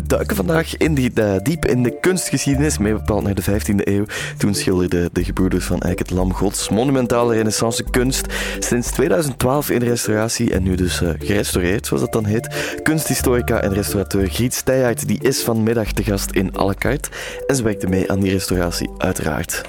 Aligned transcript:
We 0.00 0.06
duiken 0.06 0.36
vandaag 0.36 0.76
in 0.76 0.94
die, 0.94 1.10
uh, 1.14 1.34
diep 1.42 1.66
in 1.66 1.82
de 1.82 1.98
kunstgeschiedenis, 2.00 2.78
meer 2.78 2.94
bepaald 2.94 3.22
naar 3.22 3.34
de 3.34 3.42
15e 3.42 3.88
eeuw. 3.88 4.04
Toen 4.38 4.54
schilderden 4.54 5.08
de 5.12 5.24
gebroeders 5.24 5.64
van 5.64 5.80
Eyck 5.80 5.98
het 5.98 6.10
Lam 6.10 6.34
Gods 6.34 6.68
monumentale 6.68 7.34
renaissance 7.34 7.84
kunst. 7.90 8.26
Sinds 8.58 8.90
2012 8.90 9.70
in 9.70 9.82
restauratie 9.82 10.52
en 10.52 10.62
nu 10.62 10.74
dus 10.74 11.00
uh, 11.00 11.10
gerestaureerd, 11.18 11.86
zoals 11.86 12.02
dat 12.02 12.12
dan 12.12 12.24
heet. 12.24 12.48
Kunsthistorica 12.82 13.60
en 13.60 13.74
restaurateur 13.74 14.28
Griet 14.28 14.54
Steijaert 14.54 15.06
die 15.08 15.18
is 15.22 15.42
vanmiddag 15.42 15.92
te 15.92 16.02
gast 16.02 16.30
in 16.30 16.56
à 16.58 16.64
la 16.64 16.74
carte. 16.74 17.08
En 17.46 17.56
ze 17.56 17.62
werkte 17.62 17.86
mee 17.86 18.10
aan 18.10 18.20
die 18.20 18.32
restauratie, 18.32 18.90
uiteraard. 18.98 19.62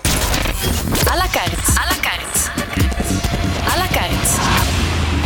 À 1.12 1.16
la 1.16 1.28
carte. 1.32 1.91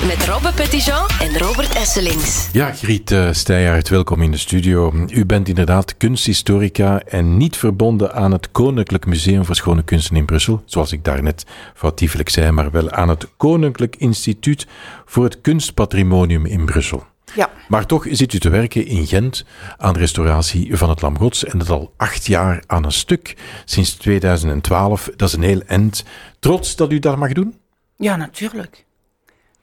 Met 0.08 0.26
Robbe 0.26 0.54
Petitjean 0.54 1.08
en 1.20 1.38
Robert 1.38 1.76
Esselings. 1.76 2.50
Ja, 2.52 2.72
Griet 2.72 3.12
uh, 3.12 3.32
Steijaert, 3.32 3.90
welkom 3.90 4.22
in 4.22 4.32
de 4.32 4.38
studio. 4.38 4.94
U 5.08 5.26
bent 5.26 5.48
inderdaad 5.48 5.98
kunsthistorica 5.98 7.02
en 7.02 7.38
niet 7.38 7.58
verbonden 7.58 8.14
aan 8.14 8.32
het 8.32 8.52
Koninklijk 8.52 9.06
Museum 9.06 9.46
voor 9.46 9.56
Schone 9.56 9.84
Kunsten 9.84 10.16
in 10.16 10.26
Brussel, 10.26 10.62
zoals 10.66 10.92
ik 10.92 11.04
daarnet 11.04 11.46
foutiefelijk 11.74 12.30
zei, 12.30 12.52
maar 12.52 12.72
wel 12.72 12.92
aan 12.92 13.10
het 13.10 13.28
Koninklijk 13.38 13.96
Instituut 13.96 14.68
voor 15.06 15.24
het 15.24 15.42
Kunstpatrimonium 15.42 16.46
in 16.46 16.66
Brussel. 16.66 17.04
Ja. 17.36 17.50
Maar 17.68 17.86
toch 17.86 18.06
zit 18.10 18.34
u 18.34 18.40
te 18.40 18.50
werken 18.50 18.86
in 18.86 19.08
Gent 19.08 19.46
aan 19.78 19.98
restauratie 19.98 20.78
van 20.78 20.90
het 20.90 21.02
Lam 21.02 21.18
Gods 21.18 21.46
en 21.46 21.58
dat 21.58 21.70
al 21.70 21.94
acht 21.98 22.26
jaar 22.26 22.64
aan 22.68 22.86
een 22.86 22.92
stuk, 22.92 23.38
sinds 23.66 23.94
2012. 23.94 25.10
Dat 25.16 25.28
is 25.28 25.36
een 25.36 25.44
heel 25.44 25.62
eind. 25.68 26.04
Trots 26.40 26.76
dat 26.76 26.92
u 26.92 27.00
dat 27.00 27.18
mag 27.18 27.34
doen? 27.34 27.56
Ja, 27.98 28.16
natuurlijk 28.16 28.85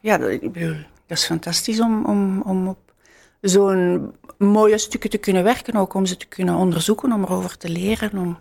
ja, 0.03 0.19
dat, 0.19 0.41
dat 1.07 1.19
is 1.19 1.25
fantastisch 1.25 1.81
om, 1.81 2.05
om, 2.05 2.43
om 2.43 2.69
op 2.69 2.79
zo'n 3.41 4.13
mooie 4.39 4.79
stukken 4.79 5.11
te 5.11 5.19
kunnen 5.19 5.45
werken, 5.45 5.75
ook 5.75 5.95
om 5.95 6.07
ze 6.07 6.17
te 6.17 6.27
kunnen 6.27 6.55
onderzoeken, 6.55 7.13
om 7.13 7.23
erover 7.23 7.57
te 7.57 7.69
leren. 7.69 8.19
Om, 8.19 8.39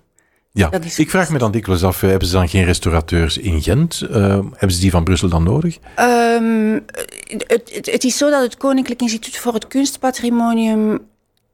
ja, 0.51 0.71
ik 0.95 1.09
vraag 1.09 1.29
me 1.29 1.37
dan 1.37 1.51
dikwijls 1.51 1.83
af, 1.83 2.01
hebben 2.01 2.27
ze 2.27 2.33
dan 2.33 2.49
geen 2.49 2.63
restaurateurs 2.63 3.37
in 3.37 3.61
Gent? 3.61 4.07
Uh, 4.11 4.17
hebben 4.51 4.71
ze 4.71 4.79
die 4.79 4.91
van 4.91 5.03
Brussel 5.03 5.29
dan 5.29 5.43
nodig? 5.43 5.77
Um, 5.99 6.85
het, 7.27 7.71
het, 7.73 7.91
het, 7.91 8.03
is 8.03 8.17
zo 8.17 8.29
dat 8.29 8.41
het 8.41 8.57
Koninklijk 8.57 9.01
Instituut 9.01 9.37
voor 9.37 9.53
het 9.53 9.67
Kunstpatrimonium 9.67 10.99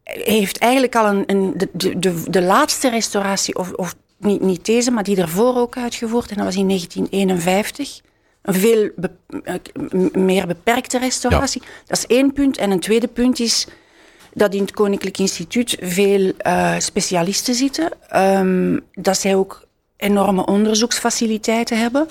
heeft 0.03 0.57
eigenlijk 0.57 0.95
al 0.95 1.05
een, 1.05 1.23
een 1.25 1.53
de, 1.55 1.97
de, 1.97 2.29
de, 2.29 2.41
laatste 2.41 2.89
restauratie, 2.89 3.55
of, 3.55 3.71
of 3.71 3.95
niet, 4.17 4.41
niet 4.41 4.65
deze, 4.65 4.91
maar 4.91 5.03
die 5.03 5.21
ervoor 5.21 5.55
ook 5.55 5.77
uitgevoerd. 5.77 6.29
En 6.29 6.35
dat 6.35 6.45
was 6.45 6.55
in 6.55 6.67
1951 6.67 8.01
een 8.47 8.53
veel 8.53 8.89
eh, 9.43 9.53
meer 10.11 10.47
beperkte 10.47 10.99
restauratie. 10.99 11.61
Dat 11.85 11.97
is 11.97 12.05
één 12.05 12.33
punt. 12.33 12.57
En 12.57 12.71
een 12.71 12.79
tweede 12.79 13.07
punt 13.07 13.39
is 13.39 13.67
dat 14.33 14.53
in 14.53 14.61
het 14.61 14.71
Koninklijk 14.71 15.17
Instituut 15.17 15.77
veel 15.79 16.31
uh, 16.47 16.75
specialisten 16.77 17.55
zitten. 17.55 17.91
Um, 18.15 18.79
dat 18.93 19.17
zij 19.17 19.35
ook 19.35 19.67
enorme 19.97 20.45
onderzoeksfaciliteiten 20.45 21.79
hebben. 21.79 22.07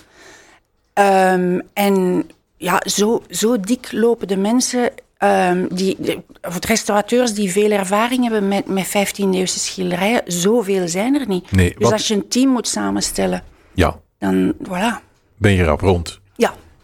Um, 0.95 1.63
en 1.73 2.27
ja, 2.57 2.83
zo, 2.85 3.23
zo 3.31 3.61
dik 3.61 3.93
lopen 3.93 4.29
de 4.29 4.37
mensen, 4.37 4.91
um, 5.19 5.69
die, 5.75 6.25
of 6.43 6.65
restaurateurs 6.65 7.35
die 7.35 7.53
veel 7.53 7.71
ervaring 7.71 8.23
hebben 8.23 8.49
met, 8.49 8.67
met 8.67 8.87
15e-eeuwse 8.87 9.59
schilderijen. 9.59 10.23
Zoveel 10.27 10.89
zijn 10.89 11.21
er 11.21 11.29
niet. 11.29 11.53
Nee, 11.53 11.69
dus 11.69 11.79
wat... 11.79 11.93
als 11.93 12.09
je 12.09 12.15
een 12.15 12.29
team 12.29 12.49
moet 12.49 12.69
samenstellen, 12.69 13.43
ja. 13.75 14.01
dan 14.19 14.55
voilà. 14.63 15.05
Ben 15.37 15.53
je 15.53 15.63
erop 15.63 15.81
rond? 15.81 16.21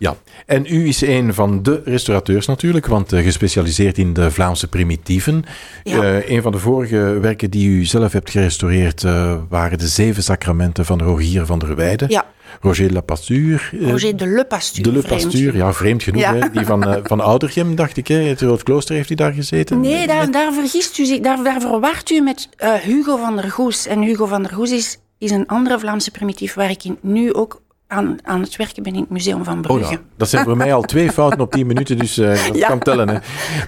Ja. 0.03 0.17
En 0.47 0.67
u 0.69 0.87
is 0.87 1.01
een 1.01 1.35
van 1.35 1.63
de 1.63 1.83
restaurateurs 1.85 2.47
natuurlijk, 2.47 2.87
want 2.87 3.13
uh, 3.13 3.23
gespecialiseerd 3.23 3.99
in 3.99 4.13
de 4.13 4.31
Vlaamse 4.31 4.69
primitieven. 4.69 5.45
Ja. 5.83 6.03
Uh, 6.03 6.31
een 6.31 6.43
van 6.43 6.53
de 6.53 6.59
vorige 6.59 6.97
werken 7.21 7.51
die 7.51 7.69
u 7.69 7.85
zelf 7.85 8.13
hebt 8.13 8.31
gerestaureerd 8.31 9.03
uh, 9.03 9.35
waren 9.49 9.79
de 9.79 9.89
Zeven 9.89 10.23
Sacramenten 10.23 10.85
van 10.85 11.03
Rogier 11.03 11.47
van 11.47 11.59
der 11.59 11.77
Weijden. 11.77 12.11
Ja. 12.11 12.27
Roger 12.61 12.93
Lapasture. 12.93 13.61
Roger 13.81 14.17
de 14.17 14.27
Le 14.27 14.45
Pasture. 14.45 14.91
De 14.91 14.97
Le 14.97 15.09
Pasture, 15.09 15.57
ja, 15.57 15.73
vreemd 15.73 16.03
genoeg. 16.03 16.23
Ja. 16.23 16.35
Hè? 16.35 16.51
Die 16.51 16.67
van, 16.67 17.01
van 17.03 17.21
Oudergem, 17.21 17.75
dacht 17.75 17.97
ik. 17.97 18.09
Hè? 18.09 18.17
Het 18.17 18.41
Rood 18.41 18.63
Klooster 18.63 18.95
heeft 18.95 19.09
hij 19.09 19.17
daar 19.17 19.33
gezeten. 19.33 19.81
Nee, 19.81 20.07
daar, 20.07 20.31
daar 20.31 20.53
vergist 20.53 20.99
u 20.99 21.05
zich. 21.05 21.21
Daar, 21.21 21.43
daar 21.43 21.61
verwart 21.61 22.11
u 22.11 22.21
met 22.21 22.49
Hugo 22.83 23.17
van 23.17 23.37
der 23.37 23.51
Goes. 23.51 23.87
En 23.87 24.03
Hugo 24.03 24.27
van 24.27 24.43
der 24.43 24.53
Goes 24.53 24.71
is, 24.71 24.99
is 25.19 25.31
een 25.31 25.47
andere 25.47 25.79
Vlaamse 25.79 26.11
primitief 26.11 26.55
waar 26.55 26.71
ik 26.71 26.83
nu 27.01 27.35
ook 27.35 27.63
aan, 27.93 28.19
aan 28.23 28.41
het 28.41 28.57
werken 28.57 28.83
ben 28.83 28.95
in 28.95 29.01
het 29.01 29.11
Museum 29.11 29.45
van 29.45 29.61
Brugge. 29.61 29.85
Oh 29.85 29.91
ja, 29.91 29.99
dat 30.17 30.29
zijn 30.29 30.45
voor 30.45 30.57
mij 30.57 30.75
al 30.75 30.83
twee 30.83 31.13
fouten 31.13 31.41
op 31.41 31.51
tien 31.51 31.67
minuten, 31.67 31.99
dus 31.99 32.19
uh, 32.19 32.47
dat 32.47 32.57
Ja. 32.63 32.69
kan 32.69 32.79
tellen. 32.79 33.09
Hè. 33.09 33.19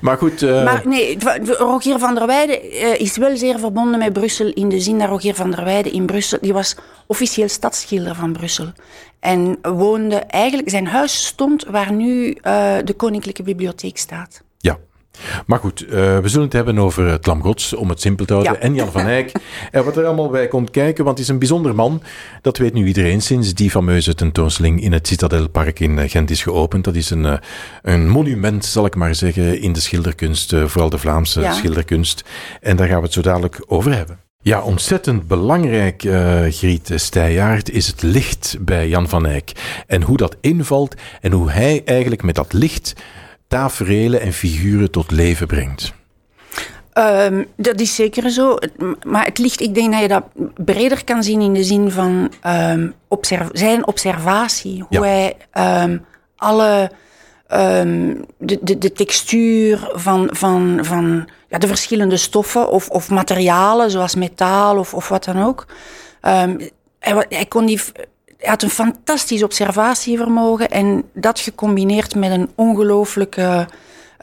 Maar 0.00 0.16
goed... 0.16 0.42
Uh, 0.42 0.64
Maar 0.64 0.82
nee, 0.84 1.18
Rogier 1.44 1.98
van 1.98 2.14
der 2.14 2.26
Weijden 2.26 2.64
uh, 2.64 3.00
is 3.00 3.16
wel 3.16 3.36
zeer 3.36 3.58
verbonden 3.58 3.98
met 3.98 4.12
Brussel 4.12 4.46
in 4.52 4.68
de 4.68 4.80
zin 4.80 4.98
dat 4.98 5.08
Rogier 5.08 5.34
van 5.34 5.50
der 5.50 5.64
Weijden 5.64 5.92
in 5.92 6.06
Brussel, 6.06 6.38
die 6.40 6.52
was 6.52 6.76
officieel 7.06 7.48
stadsschilder 7.48 8.14
van 8.14 8.32
Brussel. 8.32 8.72
En 9.20 9.58
woonde 9.62 10.16
eigenlijk, 10.16 10.70
zijn 10.70 10.86
huis 10.86 11.26
stond 11.26 11.64
waar 11.64 11.92
nu 11.92 12.36
de 12.84 12.94
Koninklijke 12.96 13.42
Bibliotheek 13.42 13.98
staat. 13.98 14.42
Maar 15.46 15.58
goed, 15.58 15.82
uh, 15.82 15.90
we 15.90 16.28
zullen 16.28 16.44
het 16.44 16.52
hebben 16.52 16.78
over 16.78 17.08
het 17.10 17.26
Lam 17.26 17.42
Gods, 17.42 17.74
om 17.74 17.88
het 17.88 18.00
simpel 18.00 18.24
te 18.24 18.32
houden. 18.32 18.52
Ja. 18.52 18.58
En 18.58 18.74
Jan 18.74 18.92
van 18.92 19.06
Eyck. 19.06 19.32
en 19.70 19.84
wat 19.84 19.96
er 19.96 20.04
allemaal 20.04 20.28
bij 20.28 20.48
komt 20.48 20.70
kijken, 20.70 21.04
want 21.04 21.18
het 21.18 21.26
is 21.26 21.32
een 21.32 21.38
bijzonder 21.38 21.74
man. 21.74 22.02
Dat 22.42 22.56
weet 22.58 22.72
nu 22.74 22.86
iedereen 22.86 23.22
sinds 23.22 23.54
die 23.54 23.70
fameuze 23.70 24.14
tentoonstelling 24.14 24.82
in 24.82 24.92
het 24.92 25.06
Citadelpark 25.06 25.80
in 25.80 26.08
Gent 26.08 26.30
is 26.30 26.42
geopend. 26.42 26.84
Dat 26.84 26.94
is 26.94 27.10
een, 27.10 27.24
uh, 27.24 27.34
een 27.82 28.08
monument, 28.08 28.64
zal 28.64 28.86
ik 28.86 28.94
maar 28.94 29.14
zeggen, 29.14 29.60
in 29.60 29.72
de 29.72 29.80
schilderkunst. 29.80 30.54
Vooral 30.64 30.90
de 30.90 30.98
Vlaamse 30.98 31.40
Ja. 31.40 31.52
schilderkunst. 31.52 32.24
En 32.60 32.76
daar 32.76 32.86
gaan 32.88 32.98
we 32.98 33.04
het 33.04 33.12
zo 33.12 33.22
dadelijk 33.22 33.64
over 33.66 33.96
hebben. 33.96 34.18
Ja, 34.44 34.62
ontzettend 34.62 35.26
belangrijk, 35.28 36.04
uh, 36.04 36.40
Griet 36.48 36.90
Steijaert, 36.94 37.70
is 37.70 37.86
het 37.86 38.02
licht 38.02 38.56
bij 38.60 38.88
Jan 38.88 39.08
van 39.08 39.26
Eyck. 39.26 39.52
En 39.86 40.02
hoe 40.02 40.16
dat 40.16 40.36
invalt 40.40 40.94
en 41.20 41.32
hoe 41.32 41.50
hij 41.50 41.82
eigenlijk 41.84 42.22
met 42.22 42.34
dat 42.34 42.52
licht 42.52 42.94
taferelen 43.48 44.20
en 44.20 44.32
figuren 44.32 44.90
tot 44.90 45.10
leven 45.10 45.46
brengt. 45.46 45.92
Um, 46.98 47.46
dat 47.56 47.80
is 47.80 47.94
zeker 47.94 48.30
zo. 48.30 48.58
Maar 49.06 49.24
het 49.24 49.38
ligt, 49.38 49.60
ik 49.60 49.74
denk 49.74 49.92
dat 49.92 50.00
je 50.00 50.08
dat 50.08 50.24
breder 50.64 51.04
kan 51.04 51.22
zien 51.22 51.40
in 51.40 51.52
de 51.52 51.64
zin 51.64 51.90
van 51.90 52.32
um, 52.46 52.94
observ 53.08 53.48
zijn 53.52 53.86
observatie. 53.86 54.84
Hoe 54.88 54.88
Ja. 54.88 55.02
hij 55.02 55.36
um, 55.84 56.04
alle 56.36 56.90
de, 58.38 58.58
de, 58.62 58.78
de 58.78 58.92
textuur 58.92 59.90
van, 59.92 60.28
van, 60.32 60.78
van 60.82 61.28
ja, 61.48 61.58
de 61.58 61.66
verschillende 61.66 62.16
stoffen 62.16 62.70
of, 62.70 62.88
of 62.88 63.10
materialen, 63.10 63.90
zoals 63.90 64.14
metaal 64.14 64.78
of, 64.78 64.94
of 64.94 65.08
wat 65.08 65.24
dan 65.24 65.42
ook. 65.42 65.66
hij, 66.20 67.26
hij 67.28 67.46
kon 67.48 67.66
die 67.66 67.80
hij 68.44 68.52
had 68.52 68.62
een 68.62 68.70
fantastisch 68.70 69.42
observatievermogen 69.42 70.70
en 70.70 71.04
dat 71.12 71.40
gecombineerd 71.40 72.14
met 72.14 72.30
een 72.30 72.50
ongelooflijke 72.54 73.68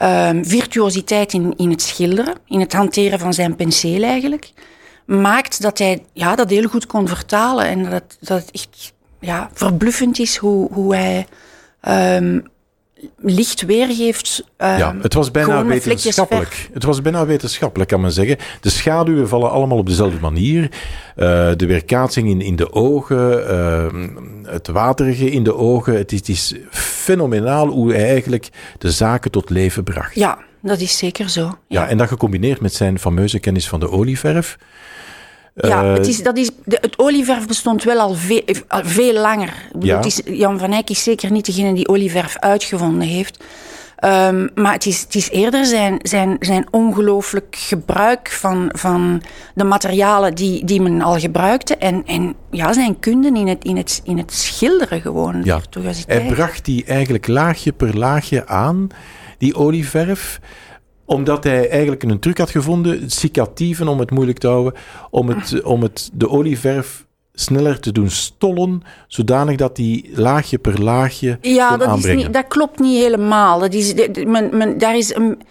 uh, 0.02 0.30
virtuositeit 0.42 1.34
in, 1.34 1.54
in 1.58 1.70
het 1.70 1.82
schilderen, 1.82 2.36
in 2.48 2.60
het 2.60 2.74
hanteren 2.74 3.20
van 3.20 3.34
zijn 3.34 3.56
penseel 3.56 4.04
eigenlijk, 4.04 4.52
maakt 5.06 5.62
dat 5.62 5.78
hij 5.78 6.04
ja, 6.14 6.36
dat 6.36 6.50
heel 6.50 6.68
goed 6.68 6.86
kon 6.86 7.08
vertalen 7.08 7.66
en 7.66 7.90
dat, 7.90 8.18
dat 8.20 8.40
het 8.40 8.52
echt 8.52 8.94
ja, 9.20 9.50
verbluffend 9.54 10.20
is 10.20 10.38
hoe, 10.38 10.74
hoe 10.74 10.96
hij 10.96 11.28
um, 12.18 12.48
licht 13.18 13.62
weergeeft. 13.62 14.44
Um, 14.58 14.68
ja, 14.68 14.96
het 15.02 15.14
was 15.14 15.32
bijna 15.32 15.66
wetenschappelijk. 15.66 16.70
Het 16.74 16.84
was 16.84 17.02
bijna 17.02 17.26
wetenschappelijk, 17.26 17.90
kan 17.90 18.02
men 18.02 18.12
zeggen. 18.12 18.38
De 18.62 18.70
schaduwen 18.70 19.28
vallen 19.28 19.52
allemaal 19.52 19.78
op 19.78 19.86
dezelfde 19.86 20.20
manier. 20.20 20.64
Uh, 20.64 21.52
de 21.56 21.66
weerkaatsing 21.66 22.30
in, 22.30 22.42
in 22.42 22.56
de 22.56 22.74
ogen, 22.74 23.52
uh, 23.52 24.52
het 24.52 24.68
waterige 24.68 25.32
in 25.32 25.44
de 25.44 25.56
ogen. 25.56 25.98
Het 25.98 26.12
is, 26.12 26.20
het 26.20 26.30
is 26.30 26.56
fenomenaal 26.70 27.68
hoe 27.68 27.94
hij 27.94 28.08
eigenlijk 28.08 28.50
de 28.78 28.92
zaken 28.92 29.32
tot 29.32 29.50
leven 29.50 29.84
bracht. 29.84 30.16
Ja, 30.16 30.38
dat 30.62 30.80
is 30.80 30.98
zeker 30.98 31.30
zo. 31.30 31.42
Ja, 31.42 31.58
Ja, 31.68 31.88
en 31.88 31.98
dat 31.98 32.08
gecombineerd 32.08 32.62
met 32.62 32.74
zijn 32.74 33.00
fameuze 33.00 33.40
kennis 33.40 33.68
van 33.68 33.80
de 33.80 33.90
olieverf. 33.90 34.58
Ja 35.56 35.84
Uh, 35.84 35.94
het, 35.94 36.08
is, 36.08 36.24
dat 36.24 36.38
is, 36.38 36.50
de, 36.66 36.78
het 36.82 37.00
olieverf 37.00 37.48
bestond 37.48 37.84
wel 37.84 38.00
al 38.00 38.14
veel, 38.14 38.42
al 38.68 38.82
veel 38.84 39.14
langer. 39.14 39.48
Ik 39.48 39.80
bedoel, 39.80 39.90
Ja. 39.90 40.04
is, 40.04 40.22
Jan 40.26 40.60
van 40.60 40.72
Eyck 40.72 40.90
is 40.90 41.04
zeker 41.04 41.32
niet 41.32 41.46
degene 41.46 41.74
die 41.74 41.88
olieverf 41.88 42.38
uitgevonden 42.38 43.08
heeft. 43.08 43.44
Um, 44.06 44.50
maar 44.56 44.74
het 44.74 44.86
is, 44.86 45.02
het 45.02 45.16
is 45.16 45.30
eerder 45.30 45.66
zijn, 45.66 46.00
zijn, 46.02 46.36
zijn 46.40 46.68
ongelooflijk 46.72 47.56
gebruik 47.60 48.30
van, 48.30 48.70
van 48.76 49.22
de 49.54 49.64
materialen 49.64 50.36
die, 50.36 50.66
die 50.66 50.82
men 50.82 51.02
al 51.02 51.20
gebruikte. 51.20 51.76
En, 51.76 52.04
en 52.06 52.36
ja, 52.52 52.74
zijn 52.74 53.00
kunde 53.00 53.28
in 53.28 53.48
het, 53.48 53.64
in 53.64 53.78
het, 53.78 54.02
in 54.04 54.18
het 54.18 54.34
schilderen 54.34 55.02
gewoon. 55.02 55.42
Ja, 55.44 55.60
hij 56.08 56.26
bracht 56.26 56.66
die 56.66 56.86
eigenlijk 56.86 57.28
laagje 57.28 57.72
per 57.72 57.98
laagje 57.98 58.48
aan, 58.48 58.88
die 59.38 59.56
olieverf 59.56 60.40
omdat 61.12 61.44
hij 61.44 61.70
eigenlijk 61.70 62.04
een 62.04 62.20
truc 62.20 62.38
had 62.38 62.50
gevonden, 62.50 63.12
cicatieven 63.12 63.88
om 63.88 64.00
het 64.00 64.12
moeilijk 64.12 64.38
te 64.38 64.48
houden, 64.48 64.74
om, 65.10 65.30
het, 65.30 65.64
om 65.64 65.82
het, 65.82 66.10
de 66.14 66.30
olieverf 66.30 67.06
sneller 67.34 67.80
te 67.80 67.92
doen 67.92 68.10
stollen, 68.10 68.84
zodanig 69.08 69.56
dat 69.56 69.76
die 69.76 70.10
laagje 70.14 70.58
per 70.58 70.82
laagje 70.82 71.38
Ja, 71.42 71.70
dat, 71.70 71.82
is 71.82 71.94
aanbrengen. 71.94 72.18
niet, 72.18 72.34
dat 72.34 72.48
klopt 72.48 72.80
niet 72.80 73.02
helemaal. 73.02 73.60
Dat 73.60 73.74
is, 73.74 73.94
men, 74.26 74.58
men, 74.58 74.78
daar 74.78 74.98
is 74.98 75.16
een, 75.16 75.42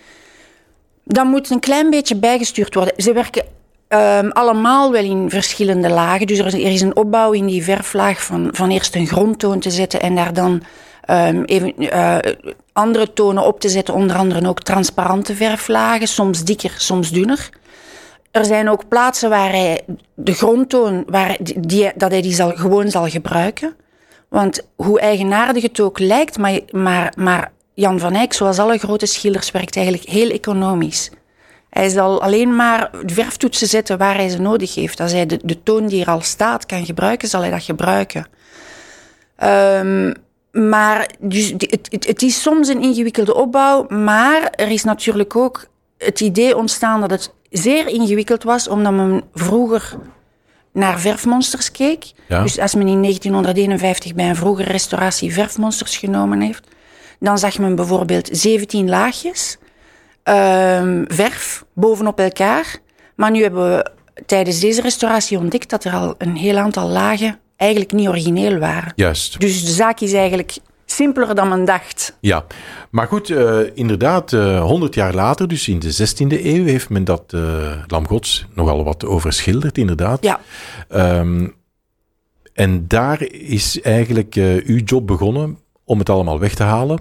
Dat 1.05 1.25
moet 1.25 1.51
een 1.51 1.61
klein 1.61 1.91
beetje 1.91 2.17
bijgestuurd 2.17 2.75
worden. 2.75 2.95
Ze 2.97 3.13
werken 3.13 3.45
ehm, 3.89 4.29
allemaal 4.29 4.93
wel 4.93 5.05
in 5.05 5.31
verschillende 5.31 5.89
lagen. 5.89 6.27
Dus 6.27 6.39
er 6.39 6.47
is, 6.47 6.55
er 6.55 6.73
is 6.73 6.81
een 6.81 6.97
opbouw 6.97 7.33
in 7.33 7.47
die 7.47 7.65
verflaag 7.65 8.25
van, 8.25 8.49
van 8.53 8.71
eerst 8.71 8.95
een 8.95 9.07
grondtoon 9.07 9.61
te 9.61 9.71
zetten 9.71 10.01
en 10.01 10.15
daar 10.15 10.35
dan 10.35 10.63
ehm, 11.05 11.43
even 11.43 11.77
eh, 11.77 12.33
andere 12.81 13.13
tonen 13.13 13.47
op 13.47 13.61
te 13.61 13.69
zetten. 13.69 13.95
Onder 13.95 14.17
andere 14.17 14.49
ook 14.49 14.63
transparante 14.63 15.35
verflagen, 15.35 16.09
soms 16.09 16.45
dikker, 16.45 16.75
soms 16.77 17.11
dunner. 17.11 17.49
Er 18.31 18.45
zijn 18.45 18.69
ook 18.71 18.89
plaatsen 18.89 19.31
waar 19.31 19.51
hij 19.51 19.81
de 20.15 20.35
grondtoon, 20.35 21.05
waar 21.07 21.37
die, 21.61 21.93
dat 21.95 22.11
hij 22.11 22.23
die 22.23 22.35
zal, 22.35 22.51
gewoon 22.51 22.91
zal 22.91 23.09
gebruiken. 23.09 23.77
Want 24.29 24.61
hoe 24.77 25.01
eigenaardig 25.01 25.63
het 25.63 25.81
ook 25.81 25.99
lijkt, 25.99 26.39
maar, 26.39 26.61
maar, 26.71 27.13
maar 27.17 27.53
Jan 27.75 27.99
van 27.99 28.15
Eyck, 28.15 28.33
zoals 28.33 28.59
alle 28.59 28.79
grote 28.79 29.07
schilders, 29.07 29.51
werkt 29.51 29.77
eigenlijk 29.77 30.09
heel 30.09 30.31
economisch. 30.31 31.11
Hij 31.71 31.89
zal 31.89 32.23
alleen 32.23 32.57
maar 32.57 32.91
verftoetsen 33.07 33.67
zetten 33.67 33.99
waar 33.99 34.15
hij 34.15 34.29
ze 34.29 34.41
nodig 34.41 34.75
heeft. 34.75 35.01
Als 35.01 35.13
hij 35.13 35.27
de, 35.27 35.39
de 35.43 35.63
toon 35.63 35.87
die 35.87 36.01
er 36.03 36.11
al 36.11 36.21
staat 36.21 36.67
kan 36.67 36.85
gebruiken, 36.85 37.29
zal 37.29 37.41
hij 37.41 37.51
dat 37.51 37.63
gebruiken. 37.63 38.27
Ehm, 39.37 40.13
maar 40.53 41.11
dus, 41.19 41.51
het, 41.51 41.87
het, 41.91 42.07
het 42.07 42.23
is 42.23 42.43
soms 42.43 42.69
een 42.69 42.83
ingewikkelde 42.83 43.35
opbouw, 43.35 43.87
maar 43.89 44.51
er 44.51 44.71
is 44.71 44.85
natuurlijk 44.85 45.37
ook 45.37 45.67
het 45.99 46.21
idee 46.21 46.57
ontstaan 46.57 47.01
dat 47.01 47.11
het 47.11 47.35
zeer 47.51 47.89
ingewikkeld 47.89 48.43
was, 48.43 48.69
omdat 48.69 48.93
men 48.93 49.23
vroeger 49.35 49.97
naar 50.73 51.01
verfmonsters 51.01 51.71
keek. 51.71 52.13
Ja. 52.29 52.43
Dus 52.43 52.59
als 52.59 52.75
men 52.75 52.89
in 52.89 53.03
1951 53.03 54.15
bij 54.15 54.29
een 54.29 54.37
vroegere 54.37 54.71
restauratie 54.71 55.33
verfmonsters 55.33 55.97
genomen 55.97 56.41
heeft, 56.41 56.67
dan 57.19 57.39
zag 57.39 57.59
men 57.59 57.75
bijvoorbeeld 57.75 58.29
17 58.33 58.89
laagjes 58.89 59.59
ehm, 60.23 61.05
verf 61.07 61.65
bovenop 61.75 62.21
elkaar. 62.21 62.77
Maar 63.15 63.31
nu 63.31 63.43
hebben 63.43 63.77
we 63.77 63.91
tijdens 64.27 64.61
deze 64.61 64.81
restauratie 64.81 65.39
ontdekt 65.39 65.71
dat 65.71 65.85
er 65.85 65.93
al 65.93 66.15
een 66.19 66.37
heel 66.37 66.57
aantal 66.57 66.89
lagen 66.89 67.39
eigenlijk 67.61 67.93
niet 67.93 68.09
origineel 68.09 68.59
waren. 68.59 68.93
Juist. 68.97 69.41
Dus 69.41 69.65
de 69.65 69.71
zaak 69.71 70.01
is 70.01 70.13
eigenlijk 70.13 70.57
simpeler 70.87 71.35
dan 71.35 71.49
men 71.49 71.65
dacht. 71.65 72.17
Ja, 72.21 72.45
maar 72.91 73.07
goed, 73.07 73.31
eh, 73.31 73.59
inderdaad, 73.75 74.33
eh 74.33 74.63
100 74.63 74.95
jaar 74.95 75.15
later, 75.15 75.49
dus 75.49 75.69
in 75.69 75.79
de 75.79 75.91
16e 75.93 76.45
eeuw, 76.47 76.65
heeft 76.65 76.89
men 76.89 77.05
dat 77.05 77.23
eh 77.27 77.73
Lam 77.87 78.07
Gods 78.07 78.47
nogal 78.55 78.85
wat 78.85 79.05
overschilderd, 79.05 79.79
inderdaad. 79.79 80.25
Ja, 80.25 80.41
Ehm, 80.89 81.49
en 82.53 82.85
daar 82.89 83.23
is 83.33 83.81
eigenlijk 83.81 84.35
uw 84.65 84.81
job 84.85 85.07
begonnen 85.07 85.59
om 85.85 85.99
het 85.99 86.09
allemaal 86.09 86.39
weg 86.39 86.55
te 86.55 86.63
halen. 86.63 86.99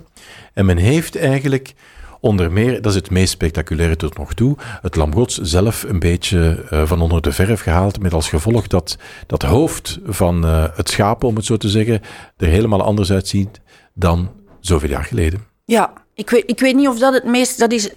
En 0.53 0.65
men 0.65 0.77
heeft 0.77 1.15
eigenlijk 1.15 1.73
onder 2.19 2.51
meer, 2.51 2.81
dat 2.81 2.91
is 2.91 2.95
het 2.95 3.09
meest 3.09 3.31
spectaculaire 3.31 3.95
tot 3.95 4.17
nog 4.17 4.33
toe, 4.33 4.55
het 4.81 4.95
Lam 4.95 5.13
Gods 5.13 5.37
zelf 5.37 5.83
een 5.83 5.99
beetje 5.99 6.65
eh, 6.69 6.85
van 6.85 7.01
onder 7.01 7.21
de 7.21 7.31
verf 7.31 7.61
gehaald. 7.61 8.01
Met 8.01 8.13
als 8.13 8.29
gevolg 8.29 8.67
dat 8.67 8.97
dat 9.27 9.41
hoofd 9.41 9.99
van 10.05 10.45
eh, 10.45 10.65
het 10.73 10.89
schaap, 10.89 11.23
om 11.23 11.35
het 11.35 11.45
zo 11.45 11.57
te 11.57 11.69
zeggen, 11.69 12.01
er 12.37 12.47
helemaal 12.47 12.83
anders 12.83 13.11
uitziet 13.11 13.61
dan 13.93 14.31
zoveel 14.59 14.89
jaar 14.89 15.03
geleden. 15.03 15.45
ja. 15.65 15.93
Ik, 16.19 16.29
weet, 16.29 16.43
ik 16.45 16.59
weet 16.59 16.75
niet 16.75 16.87
of 16.87 16.99
dat 16.99 17.13
het 17.13 17.23
meest... 17.23 17.59
Dat 17.59 17.71
is 17.71 17.89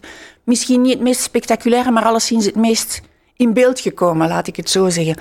misschien 0.44 0.80
niet 0.80 0.92
het 0.92 1.02
meest 1.02 1.20
spectaculaire, 1.20 1.90
maar 1.90 2.04
alleszins 2.04 2.44
het 2.44 2.54
meest 2.54 3.02
in 3.36 3.52
beeld 3.52 3.80
gekomen, 3.80 4.28
laat 4.28 4.46
ik 4.46 4.56
het 4.56 4.70
zo 4.70 4.88
zeggen. 4.88 5.16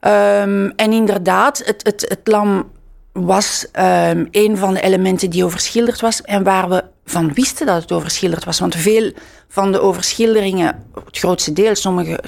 Ehm, 0.00 0.70
en 0.76 0.92
inderdaad, 0.92 1.62
het, 1.64 1.80
het, 1.82 2.04
het 2.08 2.20
lam 2.24 2.70
was 3.14 3.66
ehm, 3.72 4.24
een 4.30 4.56
van 4.56 4.74
de 4.74 4.80
elementen 4.80 5.30
die 5.30 5.44
overschilderd 5.44 6.00
was 6.00 6.22
en 6.22 6.42
waar 6.42 6.68
we 6.68 6.84
van 7.04 7.32
wisten 7.32 7.66
dat 7.66 7.82
het 7.82 7.92
overschilderd 7.92 8.44
was. 8.44 8.58
Want 8.58 8.74
veel 8.74 9.12
van 9.48 9.72
de 9.72 9.80
overschilderingen, 9.80 10.84
het 11.04 11.18
grootste 11.18 11.52
deel, 11.52 11.74
sommige, 11.74 12.20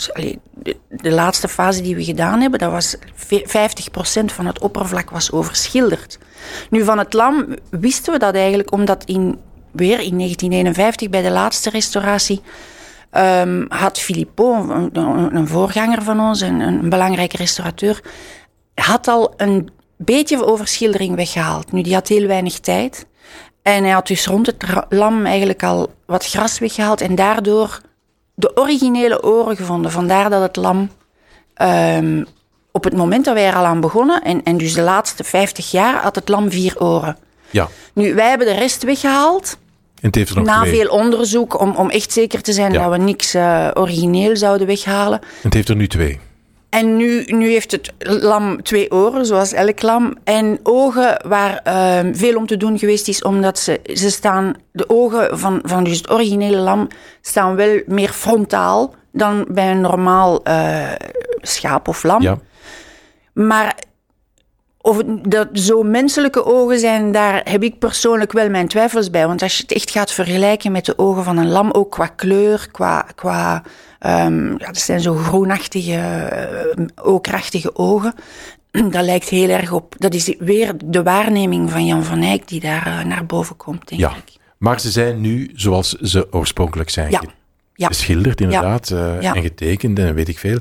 de, 0.55 0.77
de 0.89 1.11
laatste 1.11 1.49
fase 1.49 1.83
die 1.83 1.97
we 1.97 2.05
gedaan 2.05 2.41
hebben, 2.41 2.59
dat 2.59 2.71
was 2.71 2.97
ve- 3.15 3.71
50% 4.23 4.25
van 4.25 4.47
het 4.47 4.59
oppervlak 4.59 5.11
was 5.11 5.33
overschilderd. 5.33 6.19
Nu, 6.71 6.85
van 6.85 6.99
het 6.99 7.13
lam 7.13 7.47
wisten 7.71 8.13
we 8.13 8.19
dat 8.19 8.35
eigenlijk 8.35 8.73
omdat 8.73 9.05
in, 9.05 9.39
weer 9.71 10.01
in 10.01 10.19
1951 10.19 11.11
bij 11.11 11.23
de 11.23 11.31
laatste 11.31 11.71
restauratie 11.71 12.41
ehm, 13.11 13.65
had 13.69 13.99
Filippo, 13.99 14.55
een 14.93 15.49
voorganger 15.49 16.03
van 16.03 16.21
ons, 16.21 16.41
een, 16.41 16.61
een 16.61 16.89
belangrijke 16.89 17.37
restaurateur, 17.37 18.01
had 18.75 19.09
al 19.09 19.35
een 19.37 19.71
beetje 19.97 20.45
overschildering 20.45 21.15
weggehaald. 21.17 21.73
Nu, 21.73 21.83
die 21.83 21.95
had 21.95 22.09
heel 22.09 22.27
weinig 22.27 22.59
tijd. 22.61 23.07
En 23.63 23.83
hij 23.83 23.93
had 23.93 24.07
dus 24.07 24.27
rond 24.27 24.47
het 24.47 24.65
lam 24.89 25.27
eigenlijk 25.27 25.63
al 25.63 25.93
wat 26.07 26.27
gras 26.27 26.59
weggehaald 26.59 27.01
en 27.01 27.15
daardoor 27.15 27.81
de 28.35 28.57
originele 28.57 29.23
oren 29.25 29.57
gevonden. 29.57 29.91
Vandaar 29.91 30.31
dat 30.31 30.43
het 30.43 30.57
lam 30.57 30.91
ehm, 31.55 32.25
op 32.73 32.85
het 32.85 32.97
moment 32.97 33.25
dat 33.25 33.35
wij 33.35 33.47
er 33.47 33.55
al 33.55 33.65
aan 33.65 33.81
begonnen, 33.81 34.23
en, 34.23 34.43
en 34.43 34.57
dus 34.57 34.75
de 34.75 34.83
laatste 34.83 35.25
50 35.25 35.71
jaar, 35.71 36.03
had 36.03 36.15
het 36.15 36.29
lam 36.29 36.51
vier 36.51 36.81
oren. 36.81 37.17
Ja, 37.51 37.69
Nu, 37.95 38.15
wij 38.15 38.29
hebben 38.29 38.47
de 38.47 38.55
rest 38.55 38.83
weggehaald. 38.83 39.57
en 40.01 40.07
het 40.07 40.15
heeft 40.15 40.31
er 40.31 40.37
nog 40.37 40.45
Na 40.45 40.61
twee. 40.61 40.75
veel 40.79 40.89
onderzoek, 40.89 41.61
om, 41.61 41.75
om 41.77 41.91
echt 41.91 42.13
zeker 42.13 42.43
te 42.43 42.53
zijn 42.53 42.73
Ja. 42.73 42.83
dat 42.83 42.91
we 42.99 43.05
niks 43.05 43.35
eh, 43.35 43.69
origineel 43.75 44.37
zouden 44.37 44.67
weghalen. 44.67 45.21
Het 45.43 45.55
heeft 45.55 45.69
er 45.69 45.77
nu 45.77 45.89
twee. 45.89 46.19
En 46.77 46.97
nu, 46.97 47.25
nu 47.25 47.51
heeft 47.51 47.71
het 47.71 47.93
lam 47.99 48.63
twee 48.63 48.91
oren, 48.91 49.27
zoals 49.27 49.53
elk 49.53 49.83
lam. 49.83 50.17
En 50.25 50.59
ogen 50.63 51.23
waar 51.27 51.61
ehm, 51.65 52.15
veel 52.15 52.37
om 52.37 52.47
te 52.47 52.57
doen 52.57 52.79
geweest 52.79 53.09
is, 53.09 53.23
omdat 53.23 53.59
ze, 53.59 53.81
ze 53.95 54.11
staan, 54.11 54.55
de 54.73 54.89
ogen 54.89 55.39
van, 55.39 55.61
van 55.63 55.85
dus 55.85 55.97
het 55.97 56.11
originele 56.11 56.57
lam 56.57 56.89
staan 57.21 57.57
wel 57.57 57.81
meer 57.87 58.09
frontaal 58.09 58.95
dan 59.13 59.47
bij 59.49 59.71
een 59.71 59.81
normaal 59.81 60.43
eh, 60.43 60.93
schaap 61.41 61.89
of 61.89 62.03
lam. 62.03 62.23
Ja, 62.23 62.39
Maar 63.33 63.77
of 64.87 65.03
dat 65.23 65.49
zo 65.53 65.83
menselijke 65.83 66.45
ogen 66.45 66.79
zijn, 66.79 67.13
daar 67.13 67.41
heb 67.45 67.63
ik 67.63 67.79
persoonlijk 67.79 68.33
wel 68.33 68.49
mijn 68.51 68.69
twijfels 68.69 69.11
bij. 69.11 69.27
Want 69.27 69.43
als 69.43 69.57
je 69.57 69.63
het 69.63 69.73
echt 69.73 69.91
gaat 69.91 70.13
vergelijken 70.13 70.73
met 70.73 70.85
de 70.85 70.99
ogen 70.99 71.25
van 71.25 71.37
een 71.37 71.49
lam, 71.49 71.71
ook 71.71 71.91
qua 71.91 72.07
kleur, 72.07 72.69
qua... 72.71 73.07
qua 73.15 73.63
ehm, 73.99 74.51
ja, 74.51 74.67
dat 74.67 74.77
zijn 74.79 75.01
zo 75.01 75.15
groenachtige, 75.15 75.93
eh, 75.97 76.85
okrachtige 77.03 77.77
ogen. 77.77 78.15
Dat 78.91 79.05
lijkt 79.05 79.29
heel 79.29 79.49
erg 79.49 79.73
op... 79.73 79.95
Dat 79.99 80.15
is 80.15 80.35
weer 80.39 80.73
de 80.85 81.03
waarneming 81.03 81.71
van 81.71 81.87
Jan 81.87 82.05
van 82.05 82.23
Eyck 82.23 82.49
die 82.49 82.61
daar 82.61 82.87
eh, 82.87 83.05
naar 83.05 83.27
boven 83.27 83.57
komt, 83.57 83.89
denk 83.89 84.01
ja. 84.01 84.11
ik. 84.11 84.33
Maar 84.59 84.81
ze 84.81 84.91
zijn 84.91 85.21
nu 85.21 85.51
zoals 85.55 85.89
ze 85.93 86.33
oorspronkelijk 86.33 86.91
zijn 86.91 87.11
Ja. 87.11 87.19
ge- 87.19 87.27
Ja. 87.75 87.87
geschilderd, 87.87 88.41
inderdaad, 88.41 88.91
eh, 88.91 89.25
en 89.37 89.43
getekend 89.43 89.99
en 89.99 90.15
weet 90.15 90.29
ik 90.29 90.39
veel. 90.39 90.59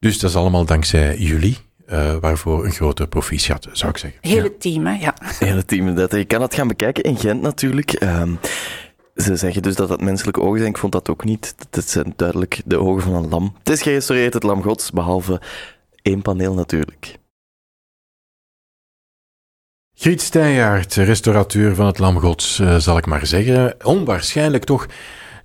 Dus 0.00 0.18
dat 0.18 0.30
is 0.30 0.36
allemaal 0.36 0.64
dankzij 0.64 1.16
jullie, 1.18 1.56
eh, 1.86 2.16
waarvoor 2.20 2.64
een 2.64 2.72
grote 2.72 3.06
proficiat, 3.06 3.68
zou 3.72 3.90
ik 3.90 3.98
zeggen. 3.98 4.20
Heel 4.20 4.42
het 4.42 4.60
team, 4.60 4.86
hè. 4.86 4.94
Ja. 4.94 5.14
Hele 5.38 5.64
team 5.64 5.88
inderdaad. 5.88 6.18
Je 6.18 6.24
kan 6.24 6.42
het 6.42 6.54
gaan 6.54 6.68
bekijken 6.68 7.02
in 7.02 7.16
Gent 7.16 7.42
natuurlijk. 7.42 7.92
Ehm, 7.92 8.34
ze 9.14 9.36
zeggen 9.36 9.62
dus 9.62 9.74
dat 9.74 9.88
het 9.88 10.00
menselijke 10.00 10.40
ogen 10.40 10.58
zijn. 10.58 10.70
Ik 10.70 10.78
vond 10.78 10.92
dat 10.92 11.08
ook 11.08 11.24
niet. 11.24 11.54
Het 11.70 11.88
zijn 11.88 12.12
duidelijk 12.16 12.62
de 12.64 12.78
ogen 12.78 13.02
van 13.02 13.14
een 13.14 13.28
lam. 13.28 13.54
Het 13.58 13.68
is 13.68 13.82
gerestaureerd, 13.82 14.34
het 14.34 14.42
lam 14.42 14.62
gods, 14.62 14.90
behalve 14.90 15.40
één 16.02 16.22
paneel 16.22 16.54
natuurlijk. 16.54 17.18
Griet 19.98 20.22
Steijaert, 20.22 20.94
restaurateur 20.94 21.74
van 21.74 21.86
het 21.86 21.98
Lam 21.98 22.18
Gods, 22.18 22.58
eh, 22.58 22.76
zal 22.76 22.98
ik 22.98 23.06
maar 23.06 23.26
zeggen. 23.26 23.74
Onwaarschijnlijk 23.84 24.64
toch 24.64 24.86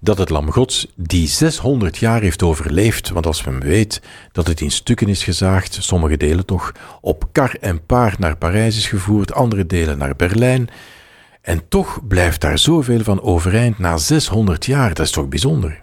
dat 0.04 0.18
het 0.18 0.30
Lam 0.30 0.52
Gods 0.52 0.88
die 0.96 1.28
600 1.28 1.98
jaar 1.98 2.22
heeft 2.22 2.44
overleefd. 2.44 3.10
Want 3.10 3.26
als 3.26 3.44
men 3.44 3.60
weet 3.60 4.02
dat 4.32 4.48
het 4.48 4.62
in 4.62 4.72
stukken 4.72 5.08
is 5.08 5.24
gezaagd, 5.24 5.78
sommige 5.80 6.18
delen 6.18 6.46
toch 6.46 6.72
op 7.02 7.26
kar 7.32 7.56
en 7.60 7.86
paard 7.86 8.20
naar 8.20 8.38
Parijs 8.38 8.78
is 8.78 8.88
gevoerd, 8.88 9.34
andere 9.34 9.66
delen 9.66 9.98
naar 9.98 10.16
Berlijn. 10.16 10.70
En 11.42 11.62
toch 11.68 12.08
blijft 12.08 12.42
daar 12.42 12.58
zoveel 12.58 13.04
van 13.04 13.22
overeind 13.22 13.80
na 13.80 13.98
600 13.98 14.66
jaar. 14.66 14.94
Dat 14.94 15.06
is 15.06 15.12
toch 15.12 15.28
bijzonder? 15.28 15.82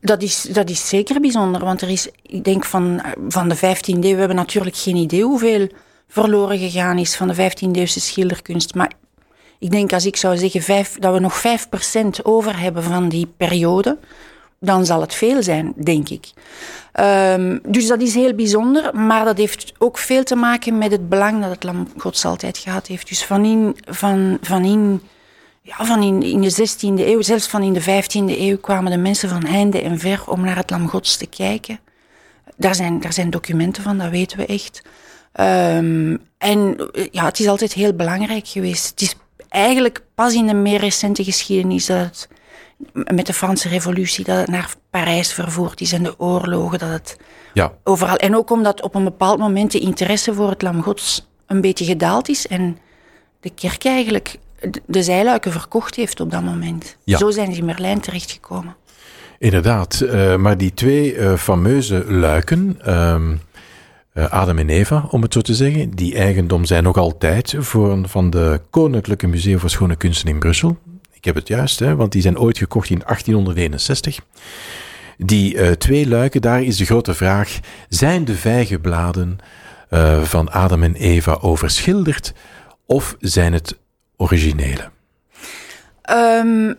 Dat 0.00 0.22
is, 0.22 0.42
dat 0.42 0.70
is 0.70 0.88
zeker 0.88 1.20
bijzonder, 1.20 1.64
want 1.64 1.80
er 1.80 1.88
is, 1.88 2.08
ik 2.22 2.44
denk 2.44 2.64
van, 2.64 3.02
van 3.28 3.48
de 3.48 3.56
15e 3.56 3.60
eeuw, 3.60 4.00
we 4.00 4.08
hebben 4.08 4.36
natuurlijk 4.36 4.76
geen 4.76 4.96
idee 4.96 5.22
hoeveel 5.22 5.68
verloren 6.08 6.58
gegaan 6.58 6.98
is 6.98 7.16
van 7.16 7.28
de 7.28 7.34
15e 7.34 7.70
eeuwse 7.72 8.00
schilderkunst. 8.00 8.74
Maar 8.74 8.92
ik 9.60 9.70
denk 9.70 9.92
als 9.92 10.06
ik 10.06 10.16
zou 10.16 10.36
zeggen 10.36 10.84
dat 10.98 11.12
we 11.12 11.20
nog 11.20 11.42
5% 11.42 12.22
over 12.22 12.60
hebben 12.60 12.82
van 12.82 13.08
die 13.08 13.26
periode, 13.36 13.98
dan 14.60 14.86
zal 14.86 15.00
het 15.00 15.14
veel 15.14 15.42
zijn, 15.42 15.72
denk 15.76 16.08
ik. 16.08 16.30
Ehm, 16.92 17.58
dus 17.68 17.86
dat 17.86 18.00
is 18.00 18.14
heel 18.14 18.34
bijzonder, 18.34 18.94
maar 18.96 19.24
dat 19.24 19.38
heeft 19.38 19.72
ook 19.78 19.98
veel 19.98 20.22
te 20.22 20.34
maken 20.34 20.78
met 20.78 20.90
het 20.90 21.08
belang 21.08 21.40
dat 21.40 21.50
het 21.50 21.64
Lam 21.64 21.88
Gods 21.96 22.24
altijd 22.24 22.58
gehad 22.58 22.86
heeft. 22.86 23.08
Dus 23.08 23.24
van 23.24 23.44
in, 23.44 23.76
van, 23.84 24.38
van 24.40 24.64
in 24.64 25.00
ja, 25.62 25.84
van 25.84 26.02
in, 26.02 26.22
in 26.22 26.40
de 26.40 26.50
16e 26.50 27.06
eeuw, 27.06 27.22
zelfs 27.22 27.46
van 27.46 27.62
in 27.62 27.72
de 27.72 27.82
15e 27.82 28.38
eeuw, 28.38 28.58
kwamen 28.58 28.90
de 28.90 28.98
mensen 28.98 29.28
van 29.28 29.44
heinde 29.44 29.82
en 29.82 29.98
ver 29.98 30.22
om 30.26 30.40
naar 30.40 30.56
het 30.56 30.70
Lam 30.70 30.88
Gods 30.88 31.16
te 31.16 31.26
kijken. 31.26 31.80
Daar 32.56 32.74
zijn, 32.74 33.00
daar 33.00 33.12
zijn 33.12 33.30
documenten 33.30 33.82
van, 33.82 33.98
dat 33.98 34.10
weten 34.10 34.38
we 34.38 34.46
echt. 34.46 34.82
Ehm, 35.32 36.16
en 36.38 36.90
eh, 36.92 37.06
ja, 37.10 37.24
het 37.24 37.40
is 37.40 37.48
altijd 37.48 37.72
heel 37.72 37.92
belangrijk 37.92 38.48
geweest. 38.48 38.90
Het 38.90 39.00
is 39.00 39.14
eigenlijk 39.50 40.02
pas 40.14 40.34
in 40.34 40.46
de 40.46 40.54
meer 40.54 40.80
recente 40.80 41.24
geschiedenis 41.24 41.86
dat 41.86 41.98
het 41.98 42.28
met 43.16 43.26
de 43.26 43.32
Franse 43.32 43.68
revolutie, 43.68 44.24
dat 44.24 44.36
het 44.36 44.48
naar 44.48 44.74
Parijs 44.90 45.32
vervoerd 45.32 45.80
is 45.80 45.92
en 45.92 46.02
de 46.02 46.18
oorlogen, 46.20 46.78
dat 46.78 46.88
het 46.88 47.16
Ja, 47.54 47.72
overal... 47.84 48.16
En 48.16 48.36
ook 48.36 48.50
omdat 48.50 48.82
op 48.82 48.94
een 48.94 49.04
bepaald 49.04 49.38
moment 49.38 49.72
de 49.72 49.78
interesse 49.78 50.34
voor 50.34 50.50
het 50.50 50.62
lam 50.62 50.82
gods 50.82 51.28
een 51.46 51.60
beetje 51.60 51.84
gedaald 51.84 52.28
is 52.28 52.46
en 52.46 52.78
de 53.40 53.50
kerk 53.54 53.84
eigenlijk 53.84 54.36
de- 54.60 54.82
de 54.86 55.02
zijluiken 55.02 55.52
verkocht 55.52 55.94
heeft 55.94 56.20
op 56.20 56.30
dat 56.30 56.42
moment. 56.42 56.96
Ja. 57.04 57.18
Zo 57.18 57.30
zijn 57.30 57.52
ze 57.54 57.60
in 57.60 57.66
Berlijn 57.66 58.00
terechtgekomen. 58.00 58.76
inderdaad. 59.38 60.00
Eh, 60.00 60.36
maar 60.36 60.56
die 60.58 60.74
twee 60.74 61.14
eh, 61.16 61.34
fameuze 61.36 62.04
luiken, 62.12 62.78
ehm, 62.84 63.30
eh, 63.32 63.38
Adam 64.14 64.58
en 64.58 64.68
Eva, 64.68 65.06
om 65.10 65.22
het 65.22 65.32
zo 65.32 65.40
te 65.40 65.54
zeggen, 65.54 65.90
die 65.90 66.14
eigendom 66.14 66.64
zijn 66.64 66.82
nog 66.82 66.96
altijd 66.96 67.54
voor, 67.58 68.08
van 68.08 68.30
de 68.30 68.60
Koninklijke 68.70 69.26
Museum 69.26 69.58
voor 69.58 69.70
Schone 69.70 69.96
Kunsten 69.96 70.28
in 70.28 70.38
Brussel. 70.38 70.78
Ik 71.12 71.24
heb 71.24 71.34
het 71.34 71.48
juist, 71.48 71.78
hè, 71.78 71.96
want 71.96 72.12
die 72.12 72.22
zijn 72.22 72.38
ooit 72.38 72.58
gekocht 72.58 72.90
in 72.90 73.02
1861. 73.04 74.20
Die 75.16 75.58
eh, 75.58 75.70
twee 75.70 76.08
luiken, 76.08 76.40
daar 76.40 76.62
is 76.62 76.76
de 76.76 76.84
grote 76.84 77.14
vraag: 77.14 77.58
zijn 77.88 78.24
de 78.24 78.34
vijgenbladen 78.34 79.38
eh, 79.88 80.22
van 80.22 80.50
Adam 80.50 80.82
en 80.82 80.94
Eva 80.94 81.38
overschilderd 81.40 82.32
of 82.86 83.16
zijn 83.18 83.52
het 83.52 83.78
originele? 84.16 84.90
Ehm, 86.02 86.74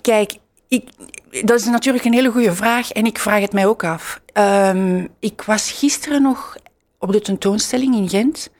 kijk, 0.00 0.36
ik, 0.68 0.84
dat 1.30 1.60
is 1.60 1.64
natuurlijk 1.66 2.04
een 2.04 2.12
hele 2.12 2.30
goede 2.30 2.54
vraag 2.54 2.92
en 2.92 3.06
ik 3.06 3.18
vraag 3.18 3.40
het 3.40 3.52
mij 3.52 3.66
ook 3.66 3.84
af. 3.84 4.20
Ehm, 4.32 5.06
ik 5.18 5.42
was 5.42 5.70
gisteren 5.70 6.22
nog 6.22 6.56
op 6.98 7.12
de 7.12 7.20
tentoonstelling 7.20 7.94
in 7.94 8.08
Gent. 8.08 8.50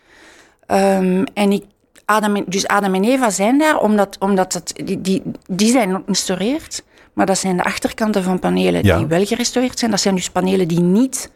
Ehm, 0.66 1.24
en 1.34 1.52
ik, 1.52 1.64
Adam 2.04 2.36
en, 2.36 2.44
dus 2.46 2.66
Adam 2.66 2.94
en 2.94 3.04
Eva 3.04 3.30
zijn 3.30 3.58
daar 3.58 3.78
omdat, 3.78 4.16
omdat 4.18 4.52
het, 4.52 4.72
die, 4.84 5.00
die, 5.00 5.22
die 5.46 5.70
zijn 5.70 5.90
gerestaureerd. 5.90 6.82
Maar 7.12 7.26
dat 7.26 7.38
zijn 7.38 7.56
de 7.56 7.64
achterkanten 7.64 8.22
van 8.22 8.38
panelen 8.38 8.84
Ja. 8.84 8.96
die 8.96 9.06
wel 9.06 9.24
gerestaureerd 9.24 9.78
zijn. 9.78 9.90
Dat 9.90 10.00
zijn 10.00 10.14
dus 10.14 10.30
panelen 10.30 10.68
die 10.68 10.80
niet 10.80 11.30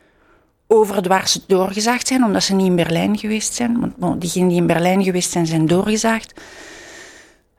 overdwars 0.66 1.38
doorgezaagd 1.46 2.06
zijn, 2.06 2.24
omdat 2.24 2.42
ze 2.42 2.54
niet 2.54 2.66
in 2.66 2.76
Berlijn 2.76 3.18
geweest 3.18 3.54
zijn. 3.54 3.80
Want 3.80 3.96
bon, 3.96 4.18
diegenen 4.18 4.48
die 4.48 4.56
in 4.56 4.66
Berlijn 4.66 5.04
geweest 5.04 5.30
zijn, 5.30 5.46
zijn 5.46 5.66
doorgezaagd. 5.66 6.40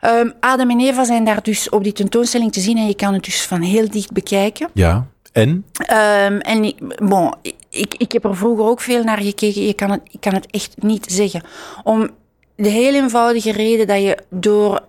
Ehm, 0.06 0.30
Adam 0.40 0.70
en 0.70 0.80
Eva 0.80 1.04
zijn 1.04 1.26
daar 1.26 1.44
dus 1.44 1.70
op 1.70 1.84
die 1.84 1.94
tentoonstelling 1.94 2.52
te 2.52 2.60
zien 2.60 2.78
en 2.78 2.88
je 2.88 2.96
kan 2.96 3.14
het 3.14 3.24
dus 3.24 3.46
van 3.46 3.62
heel 3.62 3.90
dicht 3.90 4.12
bekijken. 4.12 4.70
Ja. 4.74 5.08
En? 5.32 5.66
Ehm, 5.74 6.38
en 6.38 6.64
ik, 6.64 6.76
bon, 7.08 7.34
ik, 7.70 7.96
ik 7.98 8.12
heb 8.12 8.24
er 8.24 8.36
vroeger 8.36 8.66
ook 8.66 8.82
veel 8.82 9.04
naar 9.04 9.22
gekeken. 9.22 9.66
Je 9.66 9.74
kan 9.74 9.92
het, 9.92 10.02
ik 10.12 10.20
kan 10.20 10.34
het 10.34 10.48
echt 10.52 10.82
niet 10.82 11.06
zeggen. 11.12 11.44
Om 11.84 12.10
de 12.56 12.70
heel 12.70 12.94
eenvoudige 12.94 13.52
reden 13.52 13.88
dat 13.88 14.02
je 14.02 14.18
door. 14.30 14.84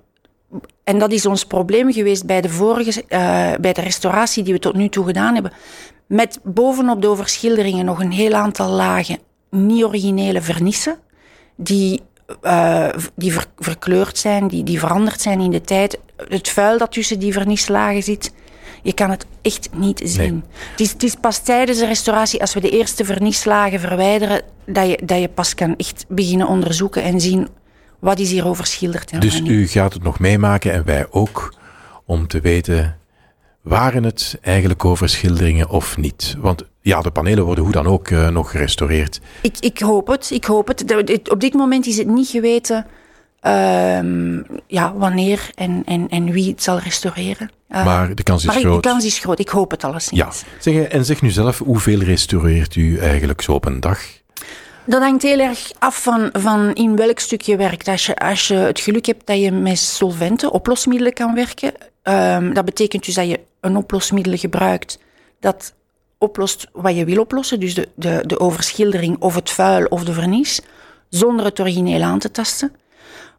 En 0.85 0.99
dat 0.99 1.13
is 1.13 1.27
ons 1.27 1.45
probleem 1.45 1.93
geweest 1.93 2.27
bij 2.27 2.41
de 2.41 2.49
vorige, 2.49 3.05
eh, 3.09 3.53
bij 3.61 3.73
de 3.73 3.81
restauratie 3.81 4.43
die 4.43 4.53
we 4.53 4.59
tot 4.59 4.75
nu 4.75 4.89
toe 4.89 5.07
gedaan 5.07 5.35
hebben. 5.35 5.53
Met 6.07 6.41
bovenop 6.43 7.03
de 7.03 7.09
overschilderingen 7.09 7.85
nog 7.85 8.01
een 8.01 8.13
heel 8.13 8.33
aantal 8.33 8.71
lagen 8.71 9.19
niet-originele 9.51 10.43
vernissen. 10.43 10.97
Die, 11.57 12.03
eh, 12.43 12.89
die 13.15 13.33
ver- 13.33 13.47
verkleurd 13.59 14.19
zijn, 14.19 14.49
die, 14.49 14.65
die 14.65 14.79
veranderd 14.79 15.21
zijn 15.21 15.41
in 15.41 15.51
de 15.51 15.61
tijd. 15.61 15.99
Het 16.29 16.49
vuil 16.49 16.79
dat 16.79 16.93
tussen 16.93 17.19
die 17.19 17.33
vernislagen 17.33 18.03
zit. 18.03 18.33
Je 18.83 18.93
kan 18.93 19.11
het 19.11 19.27
echt 19.43 19.69
niet 19.73 20.01
zien. 20.05 20.45
Het, 20.71 20.81
is, 20.81 20.93
het 20.93 21.03
is 21.03 21.15
pas 21.21 21.39
tijdens 21.39 21.79
de 21.79 21.87
restauratie, 21.87 22.41
als 22.41 22.55
we 22.55 22.61
de 22.61 22.71
eerste 22.71 23.05
vernislagen 23.05 23.81
verwijderen, 23.81 24.43
dat 24.67 24.89
je, 24.89 25.01
dat 25.05 25.21
je 25.21 25.29
pas 25.29 25.55
kan 25.55 25.77
echt 25.77 26.05
beginnen 26.09 26.47
onderzoeken 26.47 27.03
en 27.03 27.21
zien 27.21 27.49
wat 27.99 28.19
is 28.19 28.31
hier 28.31 28.47
overschilderd 28.47 29.21
Dus 29.21 29.41
u 29.41 29.67
gaat 29.67 29.93
het 29.93 30.03
nog 30.03 30.19
meemaken 30.19 30.73
en 30.73 30.85
wij 30.85 31.07
ook, 31.11 31.55
om 32.05 32.27
te 32.27 32.41
weten, 32.41 32.97
waren 33.67 34.05
het 34.05 34.39
eigenlijk 34.41 34.85
overschilderingen 34.85 35.69
of 35.69 35.97
niet? 35.97 36.37
Want 36.39 36.65
ja, 36.81 37.01
de 37.01 37.11
panelen 37.11 37.45
worden 37.45 37.65
hoe 37.65 37.73
dan 37.73 37.87
ook 37.87 38.09
eh, 38.09 38.29
nog 38.29 38.51
gerestaureerd. 38.51 39.21
Ik, 39.43 39.57
ik 39.61 39.79
hoop 39.79 40.07
het, 40.07 40.31
ik 40.31 40.45
hoop 40.45 40.69
het. 40.69 41.31
Op 41.31 41.41
dit 41.41 41.55
moment 41.55 41.87
is 41.87 41.99
het 41.99 42.07
niet 42.07 42.29
geweten 42.29 42.87
ehm, 43.41 44.43
ja, 44.67 44.95
wanneer 44.95 45.51
en, 45.55 45.83
en, 45.85 46.09
en 46.09 46.31
wie 46.31 46.51
het 46.51 46.63
zal 46.63 46.79
restaureren. 46.79 47.51
Eh, 47.69 47.85
maar 47.85 48.15
de 48.15 48.23
kans 48.23 48.41
is 48.45 48.47
maar 48.47 48.61
groot. 48.61 48.83
de 48.83 48.89
kans 48.89 49.05
is 49.05 49.19
groot. 49.19 49.39
Ik 49.39 49.49
hoop 49.49 49.71
het 49.71 49.85
alles 49.85 50.09
niet. 50.09 50.21
Ja. 50.21 50.31
Zeg, 50.59 50.75
en 50.75 51.05
zeg 51.05 51.23
nu 51.23 51.31
zelf, 51.31 51.59
hoeveel 51.59 51.99
restaureert 51.99 52.77
u 52.77 52.99
eigenlijk 52.99 53.41
zo 53.41 53.53
op 53.53 53.65
een 53.65 53.81
dag? 53.81 53.99
Dat 54.85 55.03
hangt 55.03 55.23
heel 55.23 55.39
erg 55.39 55.71
af 55.79 56.03
van, 56.03 56.29
van 56.33 56.75
in 56.75 56.97
welk 56.97 57.19
stuk 57.19 57.41
je 57.41 57.57
werkt. 57.57 57.89
Als 57.89 58.07
je, 58.07 58.17
als 58.17 58.49
je 58.49 58.55
het 58.55 58.81
geluk 58.81 59.07
hebt 59.07 59.27
dat 59.27 59.41
je 59.41 59.53
met 59.53 59.79
solventen, 59.79 60.53
oplosmiddelen 60.53 61.13
kan 61.13 61.35
werken, 61.35 61.73
ehm, 62.07 62.53
dat 62.53 62.65
betekent 62.65 63.05
dus 63.05 63.15
dat 63.15 63.29
je 63.29 63.41
een 63.61 63.77
oplosmiddel 63.77 64.37
gebruikt 64.37 64.99
dat 65.41 65.75
oplost 66.19 66.69
wat 66.73 66.97
je 66.97 67.05
wil 67.05 67.21
oplossen, 67.21 67.61
dus 67.61 67.75
de, 67.75 67.89
de, 67.95 68.23
de 68.27 68.41
overschildering 68.41 69.17
of 69.19 69.35
het 69.35 69.51
vuil 69.51 69.85
of 69.85 70.05
de 70.05 70.13
vernis, 70.13 70.61
zonder 71.09 71.45
het 71.45 71.61
origineel 71.61 72.03
aan 72.03 72.19
te 72.19 72.31
tasten. 72.31 72.73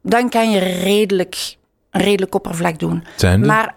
Dan 0.02 0.30
kan 0.30 0.52
je 0.52 0.60
redelijk, 0.60 1.56
een 1.92 2.02
redelijk 2.02 2.36
oppervlak 2.36 2.80
doen. 2.80 3.04
Maar 3.46 3.76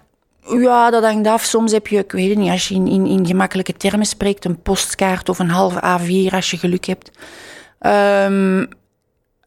ja, 0.58 0.90
dat 0.90 1.02
hangt 1.02 1.26
af. 1.26 1.44
Soms 1.44 1.72
heb 1.72 1.86
je, 1.86 1.98
ik 1.98 2.12
weet 2.12 2.28
het 2.28 2.38
niet, 2.38 2.50
als 2.50 2.68
je 2.68 2.74
in, 2.74 2.86
in, 2.86 3.06
in 3.06 3.26
gemakkelijke 3.26 3.72
termen 3.72 4.06
spreekt, 4.06 4.44
een 4.44 4.62
postkaart 4.62 5.28
of 5.28 5.38
een 5.38 5.50
halve 5.50 5.78
A4 5.78 6.34
als 6.34 6.50
je 6.50 6.56
geluk 6.56 6.84
hebt. 6.84 7.10
Ehm, 7.78 8.66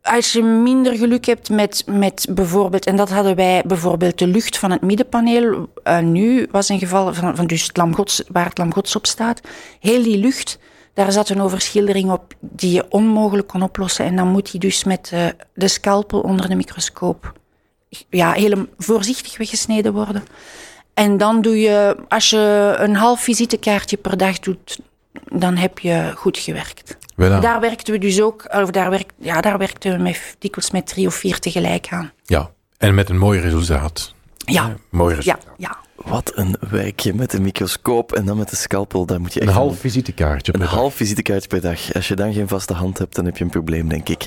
als 0.03 0.31
je 0.31 0.43
minder 0.43 0.97
geluk 0.97 1.25
hebt 1.25 1.49
met, 1.49 1.83
met 1.85 2.27
bijvoorbeeld, 2.29 2.85
en 2.85 2.95
dat 2.95 3.09
hadden 3.09 3.35
wij 3.35 3.63
bijvoorbeeld 3.65 4.19
de 4.19 4.27
lucht 4.27 4.57
van 4.57 4.71
het 4.71 4.81
middenpaneel, 4.81 5.69
eh, 5.83 5.99
nu 5.99 6.47
was 6.51 6.69
een 6.69 6.79
geval 6.79 7.13
van, 7.13 7.35
van 7.35 7.47
dus 7.47 7.71
waar 8.31 8.45
het 8.45 8.57
lam 8.57 8.73
Gods 8.73 8.95
op 8.95 9.05
staat, 9.05 9.41
heel 9.79 10.03
die 10.03 10.17
lucht, 10.17 10.59
daar 10.93 11.11
zat 11.11 11.29
een 11.29 11.41
overschildering 11.41 12.11
op 12.11 12.33
die 12.39 12.71
je 12.71 12.85
onmogelijk 12.89 13.47
kon 13.47 13.63
oplossen. 13.63 14.05
En 14.05 14.15
dan 14.15 14.27
moet 14.27 14.51
die 14.51 14.59
dus 14.59 14.83
met 14.83 15.09
eh, 15.13 15.25
de 15.53 15.67
scalpel 15.67 16.19
onder 16.19 16.49
de 16.49 16.55
microscoop 16.55 17.33
ja, 18.09 18.31
heel 18.31 18.65
voorzichtig 18.77 19.37
weggesneden 19.37 19.93
worden. 19.93 20.23
En 20.93 21.17
dan 21.17 21.41
doe 21.41 21.59
je, 21.59 21.97
als 22.07 22.29
je 22.29 22.75
een 22.77 22.95
half 22.95 23.21
visitekaartje 23.21 23.97
per 23.97 24.17
dag 24.17 24.39
doet, 24.39 24.79
dan 25.23 25.55
heb 25.55 25.79
je 25.79 26.11
goed 26.15 26.37
gewerkt. 26.37 26.97
Daar 27.15 27.59
werkten 27.59 27.93
we 27.93 27.99
dus 27.99 28.21
ook, 28.21 28.45
of 28.51 28.69
daar, 28.69 28.89
werk, 28.89 29.11
ja, 29.17 29.41
daar 29.41 29.57
werkten 29.57 29.97
we 29.97 30.03
met, 30.03 30.35
dikwijls 30.39 30.71
met 30.71 30.87
drie 30.87 31.07
of 31.07 31.15
vier 31.15 31.39
tegelijk 31.39 31.87
aan. 31.89 32.11
ja. 32.25 32.51
En 32.77 32.93
met 32.95 33.09
een 33.09 33.17
mooi 33.17 33.39
resultaat. 33.39 34.13
Ja, 34.37 34.75
Mooi 34.89 35.15
resultaat. 35.15 35.45
ja. 35.57 35.77
Wat 35.95 36.31
een 36.35 36.55
werkje 36.69 37.13
met 37.13 37.31
de 37.31 37.41
microscoop 37.41 38.11
en 38.11 38.25
dan 38.25 38.37
met 38.37 38.49
de 38.49 38.55
scalpel. 38.55 39.05
Daar 39.05 39.21
moet 39.21 39.33
je 39.33 39.39
echt 39.39 39.49
Een 39.49 39.55
half 39.55 39.79
visitekaartje. 39.79 40.53
een 40.53 40.59
per 40.59 40.67
dag. 40.69 40.77
half 40.77 40.95
visitekaartje 40.95 41.47
per 41.47 41.61
dag. 41.61 41.93
Als 41.93 42.07
je 42.07 42.15
dan 42.15 42.33
geen 42.33 42.47
vaste 42.47 42.73
hand 42.73 42.97
hebt, 42.97 43.15
dan 43.15 43.25
heb 43.25 43.37
je 43.37 43.43
een 43.43 43.49
probleem, 43.49 43.89
denk 43.89 44.09
ik. 44.09 44.25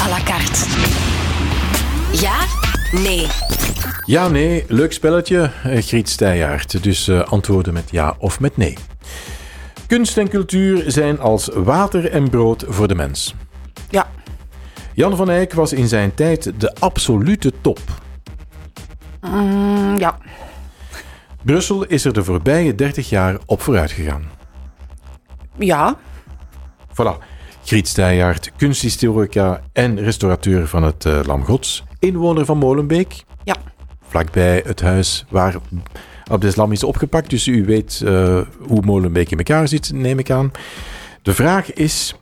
à 0.00 0.08
la 0.08 0.18
carte. 0.24 0.64
Ja? 2.20 2.36
Nee. 2.92 3.26
Ja, 4.06 4.28
nee, 4.28 4.64
leuk 4.68 4.92
spelletje, 4.92 5.50
eh, 5.64 5.82
Griet 5.82 6.08
Steijaert. 6.08 6.82
Dus 6.82 7.08
eh, 7.08 7.20
antwoorden 7.20 7.72
met 7.72 7.90
ja 7.90 8.14
of 8.18 8.40
met 8.40 8.56
nee. 8.56 8.76
Kunst 9.86 10.18
en 10.18 10.28
cultuur 10.28 10.84
zijn 10.86 11.18
als 11.20 11.48
water 11.54 12.10
en 12.10 12.30
brood 12.30 12.64
voor 12.68 12.88
de 12.88 12.94
mens. 12.94 13.34
Ja, 13.90 14.06
Jan 14.94 15.16
van 15.16 15.30
Eyck 15.30 15.52
was 15.52 15.72
in 15.72 15.88
zijn 15.88 16.14
tijd 16.14 16.52
de 16.60 16.74
absolute 16.74 17.52
top. 17.60 17.80
Mm, 19.20 19.98
ja. 19.98 20.18
Brussel 21.42 21.84
is 21.84 22.04
er 22.04 22.12
de 22.12 22.24
voorbije 22.24 22.74
30 22.74 23.08
jaar 23.08 23.38
op 23.46 23.60
vooruit 23.62 23.90
gegaan. 23.90 24.24
ja. 25.58 25.96
Voilà. 26.92 27.24
Griet 27.64 27.88
Steijaert, 27.88 28.52
kunsthistorica 28.56 29.60
en 29.72 30.00
restaurateur 30.00 30.68
van 30.68 30.82
het 30.82 31.04
eh, 31.04 31.20
Lam 31.26 31.44
Gods. 31.44 31.84
Inwoner 31.98 32.44
van 32.44 32.58
Molenbeek, 32.58 33.24
Ja, 33.44 33.56
vlakbij 34.08 34.62
het 34.66 34.80
huis 34.80 35.24
waar 35.28 35.54
Abdeslam 36.30 36.72
is 36.72 36.84
opgepakt. 36.84 37.30
Dus 37.30 37.46
u 37.46 37.64
weet 37.64 38.02
eh, 38.04 38.40
hoe 38.58 38.82
Molenbeek 38.84 39.30
in 39.30 39.38
elkaar 39.38 39.68
zit, 39.68 39.92
neem 39.92 40.18
ik 40.18 40.30
aan. 40.30 40.50
De 41.22 41.34
vraag 41.34 41.72
is... 41.72 42.14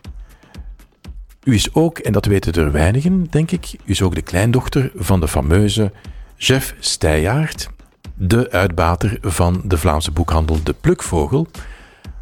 U 1.44 1.54
is 1.54 1.74
ook, 1.74 1.98
en 1.98 2.12
dat 2.12 2.24
weten 2.24 2.52
er 2.52 2.72
weinigen, 2.72 3.26
denk 3.30 3.50
ik, 3.50 3.72
u 3.72 3.90
is 3.90 4.02
ook 4.02 4.14
de 4.14 4.22
kleindochter 4.22 4.92
van 4.94 5.20
de 5.20 5.28
fameuze 5.28 5.92
Jeff 6.36 6.74
Steijaert, 6.78 7.68
de 8.14 8.50
uitbater 8.50 9.18
van 9.20 9.62
de 9.64 9.78
Vlaamse 9.78 10.10
boekhandel 10.10 10.62
De 10.62 10.74
Plukvogel, 10.80 11.46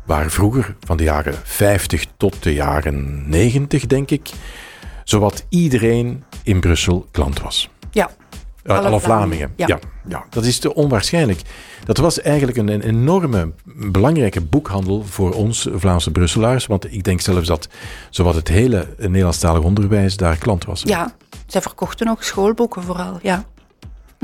waar 0.04 0.30
vroeger, 0.30 0.76
van 0.80 0.96
de 0.96 1.02
jaren 1.02 1.34
50 1.42 2.06
tot 2.16 2.42
de 2.42 2.52
jaren 2.52 3.28
90, 3.28 3.86
denk 3.86 4.10
ik, 4.10 4.30
zowat 5.04 5.44
iedereen 5.48 6.24
in 6.42 6.60
Brussel 6.60 7.06
klant 7.10 7.40
was. 7.40 7.70
ja. 7.90 8.10
Uh, 8.70 8.78
alle, 8.78 8.88
Alle 8.88 9.00
Vlamingen. 9.00 9.52
Ja. 9.56 9.78
Ja, 10.08 10.24
dat 10.30 10.44
is 10.44 10.58
te 10.58 10.74
onwaarschijnlijk. 10.74 11.40
Dat 11.84 11.96
was 11.96 12.20
eigenlijk 12.20 12.58
een, 12.58 12.68
een 12.68 12.82
enorme, 12.82 13.52
belangrijke 13.64 14.40
boekhandel 14.40 15.04
voor 15.04 15.32
ons 15.32 15.68
Vlaamse 15.74 16.10
Brusselaars. 16.10 16.66
Want 16.66 16.92
ik 16.92 17.04
denk 17.04 17.20
zelfs 17.20 17.46
dat 17.46 17.68
zowat 18.10 18.34
het 18.34 18.48
hele 18.48 18.88
Nederlandstalig 18.98 19.62
onderwijs 19.62 20.16
daar 20.16 20.36
klant 20.36 20.64
was. 20.64 20.82
Ja, 20.84 21.14
zij 21.46 21.62
verkochten 21.62 22.08
ook 22.08 22.22
schoolboeken 22.22 22.82
vooral, 22.82 23.18
ja. 23.22 23.44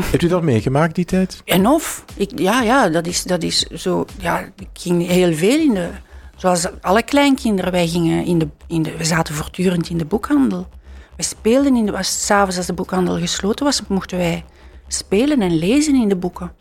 Hebt 0.00 0.22
u 0.22 0.28
dat 0.28 0.42
meegemaakt, 0.42 0.94
die 0.94 1.04
tijd? 1.04 1.42
En 1.44 1.66
of, 1.66 2.04
ik, 2.14 2.30
ja, 2.38 2.62
ja, 2.62 2.88
dat 2.88 3.06
is, 3.06 3.22
dat 3.22 3.42
is 3.42 3.62
zo, 3.62 4.04
ja, 4.18 4.40
ik 4.56 4.68
ging 4.72 5.06
heel 5.06 5.34
veel 5.34 5.58
in 5.58 5.74
de, 5.74 5.88
zoals 6.36 6.66
alle 6.80 7.02
kleinkinderen, 7.02 7.72
wij 7.72 7.88
gingen 7.88 8.24
in 8.24 8.38
de, 8.38 8.48
in 8.66 8.82
de, 8.82 8.96
we 8.96 9.04
zaten 9.04 9.34
voortdurend 9.34 9.90
in 9.90 9.98
de 9.98 10.04
boekhandel. 10.04 10.68
We 11.16 11.22
speelden 11.22 11.76
in 11.76 11.86
de, 11.86 12.02
s'avonds 12.02 12.56
als 12.56 12.66
de 12.66 12.72
boekhandel 12.72 13.18
gesloten 13.18 13.64
was, 13.64 13.82
mochten 13.88 14.18
wij 14.18 14.44
spelen 14.88 15.40
en 15.42 15.58
lezen 15.58 15.94
in 15.94 16.08
de 16.08 16.16
boeken. 16.16 16.52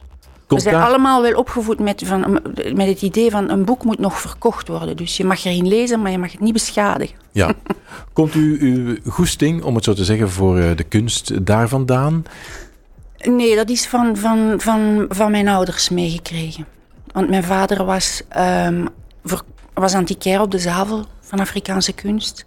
Komt 0.48 0.64
we 0.64 0.70
zijn 0.70 0.82
daar- 0.82 0.90
allemaal 0.90 1.22
wel 1.22 1.34
opgevoed 1.34 1.80
met, 1.80 2.02
van, 2.06 2.42
met 2.74 2.88
het 2.88 3.02
idee 3.02 3.32
van 3.32 3.50
een 3.50 3.66
boek 3.66 3.84
moet 3.84 4.00
nog 4.00 4.20
verkocht 4.20 4.68
worden. 4.68 4.98
Dus 4.98 5.18
je 5.18 5.26
mag 5.26 5.46
erin 5.46 5.68
lezen, 5.68 6.02
maar 6.02 6.12
je 6.12 6.18
mag 6.18 6.32
het 6.32 6.42
niet 6.42 6.54
beschadigen. 6.54 7.16
Ja. 7.32 7.54
Komt 8.14 8.34
u 8.36 8.58
uw 8.60 9.12
goesting, 9.12 9.64
om 9.64 9.76
het 9.76 9.84
zo 9.84 9.94
te 9.94 10.04
zeggen, 10.04 10.30
voor 10.30 10.58
eh, 10.60 10.76
de 10.76 10.84
kunst 10.84 11.46
daar 11.46 11.68
vandaan? 11.70 12.24
Nee, 13.18 13.56
dat 13.56 13.70
is 13.70 13.88
van, 13.88 14.18
van, 14.18 14.54
van, 14.58 15.06
van 15.10 15.32
mijn 15.32 15.48
ouders 15.48 15.90
meegekregen. 15.90 16.66
Want 17.12 17.30
mijn 17.30 17.44
vader 17.44 17.86
was, 17.86 18.22
ehm 18.30 18.86
was 19.76 19.94
antiquair 19.94 20.42
op 20.42 20.52
de 20.52 20.60
Zavel 20.60 21.06
van 21.20 21.40
Afrikaanse 21.40 21.94
kunst. 21.94 22.44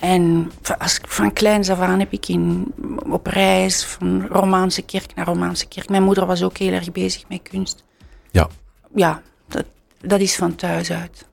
En 0.00 0.50
van- 0.62 0.78
als, 0.78 0.98
van 1.06 1.32
kleins 1.32 1.70
af 1.70 1.78
aan 1.80 1.98
heb 1.98 2.12
ik 2.12 2.28
in, 2.28 2.72
op 3.10 3.26
reis 3.26 3.84
van 3.84 4.26
Romaanse 4.30 4.82
kerk 4.82 5.14
naar 5.14 5.26
Romaanse 5.26 5.66
kerk. 5.66 5.88
Mijn 5.88 6.02
moeder 6.02 6.26
was 6.26 6.42
ook 6.42 6.56
heel 6.56 6.72
erg 6.72 6.92
bezig 6.92 7.22
met 7.28 7.40
kunst. 7.50 7.84
Ja. 8.30 8.48
Ja, 8.94 9.22
dat, 9.48 9.64
dat 10.00 10.20
is 10.20 10.36
van 10.36 10.54
thuis 10.54 10.90
uit. 10.92 11.26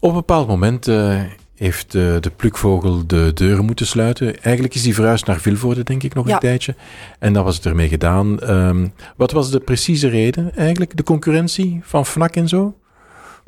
Op 0.00 0.08
een 0.08 0.14
bepaald 0.16 0.48
moment 0.48 0.88
eh, 0.88 1.20
heeft 1.54 1.94
eh, 1.94 2.02
de 2.20 2.30
plukvogel 2.36 3.06
de 3.06 3.30
deuren 3.34 3.64
moeten 3.64 3.86
sluiten. 3.86 4.42
Eigenlijk 4.42 4.74
is 4.74 4.84
hij 4.84 4.92
verhuisd 4.94 5.26
naar 5.26 5.40
Vilvoorde, 5.40 5.82
denk 5.82 6.02
ik, 6.02 6.14
nog 6.14 6.26
Ja. 6.26 6.32
een 6.34 6.38
tijdje. 6.40 6.74
En 7.18 7.32
dan 7.32 7.44
was 7.44 7.56
het 7.56 7.66
ermee 7.66 7.88
gedaan. 7.88 8.40
Ehm, 8.40 8.86
wat 9.16 9.30
was 9.32 9.50
de 9.50 9.60
precieze 9.60 10.08
reden 10.08 10.56
eigenlijk? 10.56 10.96
De 10.96 11.02
concurrentie 11.02 11.80
van 11.82 12.06
FNAC 12.06 12.36
en 12.36 12.48
zo? 12.48 12.74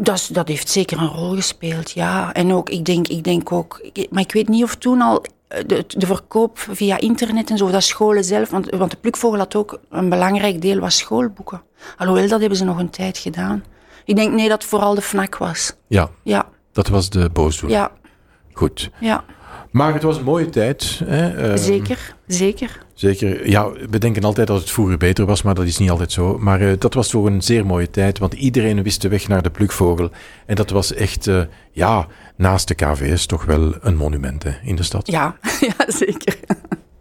Dat, 0.01 0.29
dat 0.33 0.49
heeft 0.49 0.69
zeker 0.69 0.99
een 0.99 1.09
rol 1.09 1.35
gespeeld, 1.35 1.91
ja. 1.91 2.33
En 2.33 2.53
ook, 2.53 2.71
ik 2.71 2.85
denk, 2.85 3.09
ik 3.09 3.25
denk 3.25 3.53
ook, 3.53 3.81
maar 4.11 4.23
ik 4.23 4.33
weet 4.33 4.49
niet 4.49 4.63
of 4.63 4.75
toen 4.77 5.01
al 5.01 5.25
eh, 5.49 5.65
de, 5.67 5.85
de 5.89 6.07
verkoop 6.07 6.59
via 6.59 6.99
internet 6.99 7.51
en 7.51 7.57
zo, 7.57 7.71
dat 7.71 7.83
scholen 7.83 8.25
zelf, 8.25 8.51
want, 8.51 8.71
want 8.71 8.91
de 8.91 8.97
plukvogel 8.97 9.39
had 9.39 9.55
ook 9.55 9.81
een 9.91 10.09
belangrijk 10.09 10.63
deel 10.63 10.79
was 10.79 10.97
schoolboeken. 10.97 11.63
Alhoewel, 11.97 12.29
dat 12.29 12.41
hebben 12.41 12.59
ze 12.59 12.65
nog 12.65 12.79
een 12.79 12.91
tijd 12.91 13.19
gedaan. 13.19 13.65
Ik 14.05 14.17
denk 14.17 14.33
nee, 14.33 14.49
dat 14.49 14.65
vooral 14.65 14.95
de 14.95 15.03
FNAC 15.03 15.37
was. 15.37 15.73
Ja, 15.87 16.11
Ja, 16.23 16.49
dat 16.73 16.89
was 16.89 17.11
de 17.11 17.31
boosdoener. 17.33 17.79
ja, 17.79 17.91
Goed. 18.53 18.91
ja. 19.01 19.25
Maar 19.71 19.93
het 19.93 20.03
was 20.03 20.17
een 20.17 20.25
mooie 20.25 20.49
tijd. 20.49 21.01
Hè? 21.05 21.49
ehm, 21.49 21.57
zeker, 21.57 22.15
zeker. 22.27 22.87
Zeker. 22.95 23.49
Ja, 23.49 23.71
we 23.91 23.99
denken 23.99 24.23
altijd 24.23 24.47
dat 24.47 24.61
het 24.61 24.71
vroeger 24.71 24.97
beter 24.97 25.27
was, 25.27 25.43
maar 25.43 25.55
dat 25.55 25.65
is 25.65 25.79
niet 25.79 25.91
altijd 25.91 26.13
zo. 26.13 26.39
Maar 26.39 26.61
eh, 26.61 26.73
dat 26.79 26.95
was 26.95 27.09
toch 27.09 27.25
een 27.25 27.43
zeer 27.43 27.67
mooie 27.67 27.91
tijd, 27.91 28.19
want 28.19 28.33
iedereen 28.33 28.83
wist 28.83 29.03
de 29.03 29.09
weg 29.09 29.29
naar 29.29 29.43
de 29.43 29.51
plukvogel. 29.51 30.11
En 30.47 30.55
dat 30.55 30.71
was 30.71 30.95
echt, 30.95 31.27
eh, 31.27 31.43
ja, 31.73 32.07
naast 32.37 32.69
de 32.69 32.75
KVS 32.75 33.27
toch 33.27 33.45
wel 33.45 33.75
een 33.81 33.97
monument 33.97 34.43
hè, 34.43 34.53
in 34.63 34.77
de 34.77 34.83
stad. 34.83 35.07
Ja, 35.07 35.37
ja 35.61 35.75
zeker. 35.87 36.37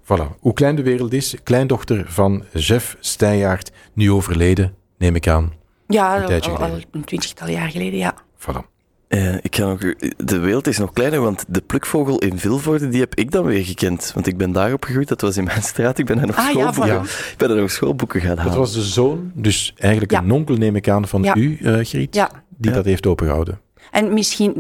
Voilà. 0.04 0.40
Hoe 0.40 0.54
klein 0.54 0.76
de 0.76 0.84
wereld 0.84 1.14
is, 1.14 1.36
kleindochter 1.44 2.06
van 2.08 2.44
Jeff 2.54 2.98
Steijaert, 3.00 3.72
nu 3.94 4.12
overleden, 4.12 4.76
neem 4.98 5.16
ik 5.16 5.28
aan. 5.28 5.54
Ja, 5.88 6.30
Een 6.30 6.42
al, 6.42 6.58
al 6.58 6.80
een 6.92 7.04
twintigtal 7.04 7.48
jaar 7.48 7.70
geleden, 7.70 8.00
ja. 8.00 8.14
Voilà. 8.40 8.77
Eh, 9.08 9.34
ik 9.42 9.56
ga 9.56 9.66
nog, 9.66 9.80
de 10.18 10.38
wereld 10.40 10.68
is 10.68 10.78
nog 10.78 10.94
kleiner, 10.94 11.20
want 11.22 11.46
de 11.48 11.62
plukvogel 11.62 12.18
in 12.20 12.40
Vilvoorde, 12.40 12.90
die 12.90 13.00
heb 13.00 13.16
ik 13.16 13.32
dan 13.32 13.46
weer 13.46 13.66
gekend. 13.66 14.12
Want 14.14 14.28
ik 14.28 14.38
ben 14.38 14.52
daar 14.52 14.74
opgegroeid, 14.74 15.08
dat 15.08 15.22
was 15.22 15.38
in 15.38 15.44
mijn 15.44 15.64
straat. 15.64 15.98
Ik 15.98 16.06
ben 16.06 16.18
daar 16.18 16.28
nog, 16.28 16.36
Ah, 16.38 16.44
ja, 16.54 16.72
schoolboeken, 16.72 17.06
voilà. 17.08 17.32
ik 17.32 17.38
ben 17.38 17.48
daar 17.50 17.58
nog 17.58 17.72
schoolboeken 17.72 18.22
gaan 18.22 18.38
halen. 18.38 18.46
Dat 18.52 18.56
was 18.56 18.74
de 18.74 18.82
zoon, 18.82 19.32
dus 19.34 19.74
eigenlijk 19.78 20.12
Ja. 20.12 20.22
een 20.22 20.32
onkel 20.32 20.56
neem 20.56 20.76
ik 20.76 20.90
aan 20.90 21.08
van 21.08 21.24
Ja. 21.24 21.36
u, 21.36 21.58
eh 21.62 21.74
Griet, 21.86 22.16
Ja. 22.16 22.30
die 22.58 22.70
Ja. 22.70 22.76
dat 22.76 22.86
heeft 22.86 23.06
opengehouden. 23.08 23.60
En 23.92 24.14
misschien, 24.14 24.54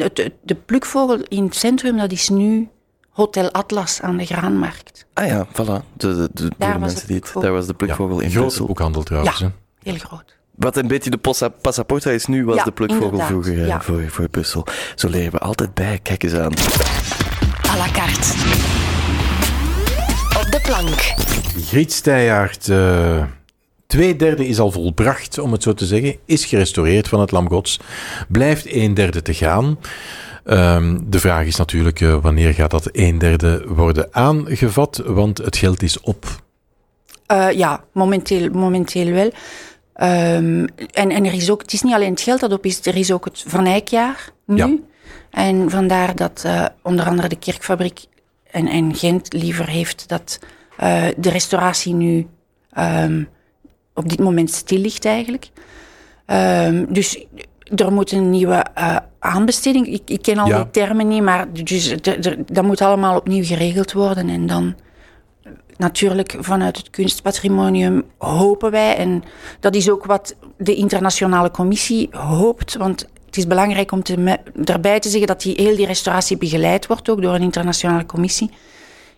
de 0.43 0.55
plukvogel 0.65 1.19
in 1.27 1.43
het 1.43 1.55
centrum, 1.55 1.97
dat 1.97 2.11
is 2.11 2.29
nu 2.29 2.67
Hotel 3.09 3.51
Atlas 3.51 4.01
aan 4.01 4.17
de 4.17 4.25
Graanmarkt. 4.25 5.05
Ah 5.13 5.25
ja, 5.27 5.47
voilà. 5.47 5.55
De, 5.55 6.15
de, 6.15 6.29
de, 6.33 6.51
Daar 6.57 6.73
de 6.73 6.79
was 6.79 6.79
mensen 6.79 6.99
de 6.99 7.05
die 7.07 7.15
het, 7.15 7.23
plukvogel. 7.23 7.41
daar 7.41 7.51
was 7.51 7.67
de 7.67 7.73
plukvogel 7.73 8.19
in 8.19 8.29
grote 8.29 8.39
Brussel. 8.45 8.65
boekhandel 8.65 9.03
trouwens. 9.03 9.37
Ja. 9.39 9.51
Heel 9.83 9.97
groot. 9.97 10.36
Wat 10.57 10.77
een 10.77 10.87
beetje 10.87 11.09
de 11.09 11.17
passa- 11.17 11.49
passaporta 11.61 12.09
is 12.11 12.25
nu, 12.25 12.45
was 12.45 12.55
Ja, 12.55 12.63
de 12.63 12.71
plukvogel 12.71 13.19
vroeger 13.19 13.61
eh, 13.61 13.67
ja. 13.67 13.81
voor, 13.81 14.03
voor 14.09 14.29
Brussel. 14.29 14.65
Zo 14.95 15.09
leren 15.09 15.31
we 15.31 15.37
altijd 15.39 15.73
bij. 15.73 15.99
Kijk 16.03 16.23
eens 16.23 16.33
aan. 16.33 16.53
à 17.69 17.77
la 17.77 17.91
carte. 17.91 18.33
Op 20.37 20.51
de 20.51 20.59
plank. 20.63 20.99
Griet 21.65 22.07
eh, 22.67 23.23
twee 23.87 24.15
derde 24.15 24.47
is 24.47 24.59
al 24.59 24.71
volbracht, 24.71 25.39
om 25.39 25.51
het 25.51 25.63
zo 25.63 25.73
te 25.73 25.85
zeggen. 25.85 26.15
Is 26.25 26.45
gerestaureerd 26.45 27.07
van 27.07 27.19
het 27.19 27.31
Lam 27.31 27.49
Gods. 27.49 27.79
Blijft 28.27 28.73
een 28.73 28.93
derde 28.93 29.21
te 29.21 29.33
gaan. 29.33 29.79
Ehm, 30.45 30.97
de 31.03 31.19
vraag 31.19 31.45
is 31.45 31.55
natuurlijk, 31.55 32.01
eh, 32.01 32.17
wanneer 32.21 32.53
gaat 32.53 32.71
dat 32.71 32.89
een 32.91 33.17
derde 33.17 33.63
worden 33.67 34.07
aangevat? 34.11 35.01
Want 35.05 35.37
het 35.37 35.57
geld 35.57 35.81
is 35.83 35.99
op. 35.99 36.25
Eh, 37.25 37.51
ja, 37.51 37.83
momenteel, 37.93 38.49
momenteel 38.49 39.11
wel. 39.11 39.31
Ehm, 39.97 40.67
en, 40.91 41.09
en 41.11 41.25
er 41.25 41.33
is 41.33 41.49
ook, 41.49 41.61
het 41.61 41.73
is 41.73 41.81
niet 41.81 41.93
alleen 41.93 42.11
het 42.11 42.21
geld 42.21 42.39
dat 42.39 42.51
op 42.51 42.65
is, 42.65 42.85
er 42.85 42.95
is 42.95 43.11
ook 43.11 43.25
het 43.25 43.43
Van 43.47 43.65
Eyckjaar 43.65 44.29
nu. 44.45 44.55
Ja. 44.55 44.75
En 45.29 45.69
vandaar 45.69 46.15
dat 46.15 46.43
eh, 46.45 46.65
onder 46.83 47.05
andere 47.05 47.27
de 47.27 47.39
kerkfabriek 47.39 48.05
en, 48.51 48.67
en 48.67 48.95
Gent 48.95 49.33
liever 49.33 49.67
heeft 49.67 50.07
dat 50.07 50.39
eh, 50.77 51.03
de 51.17 51.29
restauratie 51.29 51.93
nu 51.93 52.27
ehm, 52.71 53.23
op 53.93 54.09
dit 54.09 54.19
moment 54.19 54.51
stil 54.51 54.79
ligt 54.79 55.05
eigenlijk. 55.05 55.49
Ehm, 56.25 56.85
dus 56.89 57.25
er 57.75 57.93
moet 57.93 58.11
een 58.11 58.29
nieuwe 58.29 58.65
eh, 58.73 58.95
aanbesteding. 59.19 59.87
Ik, 59.87 60.01
ik 60.05 60.21
ken 60.21 60.37
al 60.37 60.47
Ja. 60.47 60.55
die 60.55 60.71
termen 60.71 61.07
niet, 61.07 61.21
maar 61.23 61.53
dus, 61.53 61.95
dat 62.51 62.63
moet 62.63 62.81
allemaal 62.81 63.17
opnieuw 63.17 63.43
geregeld 63.43 63.91
worden. 63.91 64.29
En 64.29 64.45
dan 64.45 64.75
natuurlijk 65.77 66.35
vanuit 66.39 66.77
het 66.77 66.89
kunstpatrimonium 66.89 68.03
hopen 68.17 68.71
wij, 68.71 68.95
en 68.95 69.23
dat 69.59 69.75
is 69.75 69.89
ook 69.89 70.05
wat 70.05 70.35
de 70.57 70.75
internationale 70.75 71.51
commissie 71.51 72.09
hoopt, 72.11 72.75
want 72.75 73.07
het 73.25 73.37
is 73.37 73.47
belangrijk 73.47 73.91
om 73.91 74.03
te 74.03 74.39
daarbij 74.53 74.99
te 74.99 75.09
zeggen 75.09 75.27
dat 75.27 75.41
die, 75.41 75.53
heel 75.55 75.75
die 75.75 75.85
restauratie 75.85 76.37
begeleid 76.37 76.87
wordt 76.87 77.09
ook 77.09 77.21
door 77.21 77.33
een 77.33 77.41
internationale 77.41 78.05
commissie. 78.05 78.49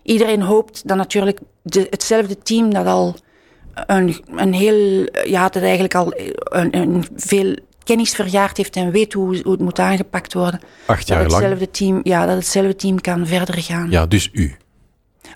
Iedereen 0.02 0.42
hoopt 0.42 0.88
dat 0.88 0.96
natuurlijk 0.96 1.38
de, 1.62 1.86
hetzelfde 1.90 2.38
team 2.38 2.72
dat 2.72 2.86
al 2.86 3.16
een, 3.86 4.24
een 4.36 4.52
heel, 4.52 5.08
ja, 5.24 5.48
dat 5.48 5.62
eigenlijk 5.62 5.94
al 5.94 6.12
een, 6.44 6.76
een 6.76 7.04
veel 7.16 7.56
kennis 7.84 8.10
vergaard 8.10 8.56
heeft 8.56 8.76
en 8.76 8.90
weet 8.90 9.12
hoe, 9.12 9.40
hoe 9.42 9.52
het 9.52 9.60
moet 9.60 9.78
aangepakt 9.78 10.34
worden. 10.34 10.60
Acht 10.86 11.08
Dat 11.08 11.30
jaar 11.30 11.40
lang. 11.40 11.68
team, 11.70 12.00
ja, 12.02 12.26
dat 12.26 12.36
hetzelfde 12.36 12.76
team 12.76 13.00
kan 13.00 13.26
verder 13.26 13.62
gaan. 13.62 13.90
Ja, 13.90 14.06
dus 14.06 14.28
u. 14.32 14.56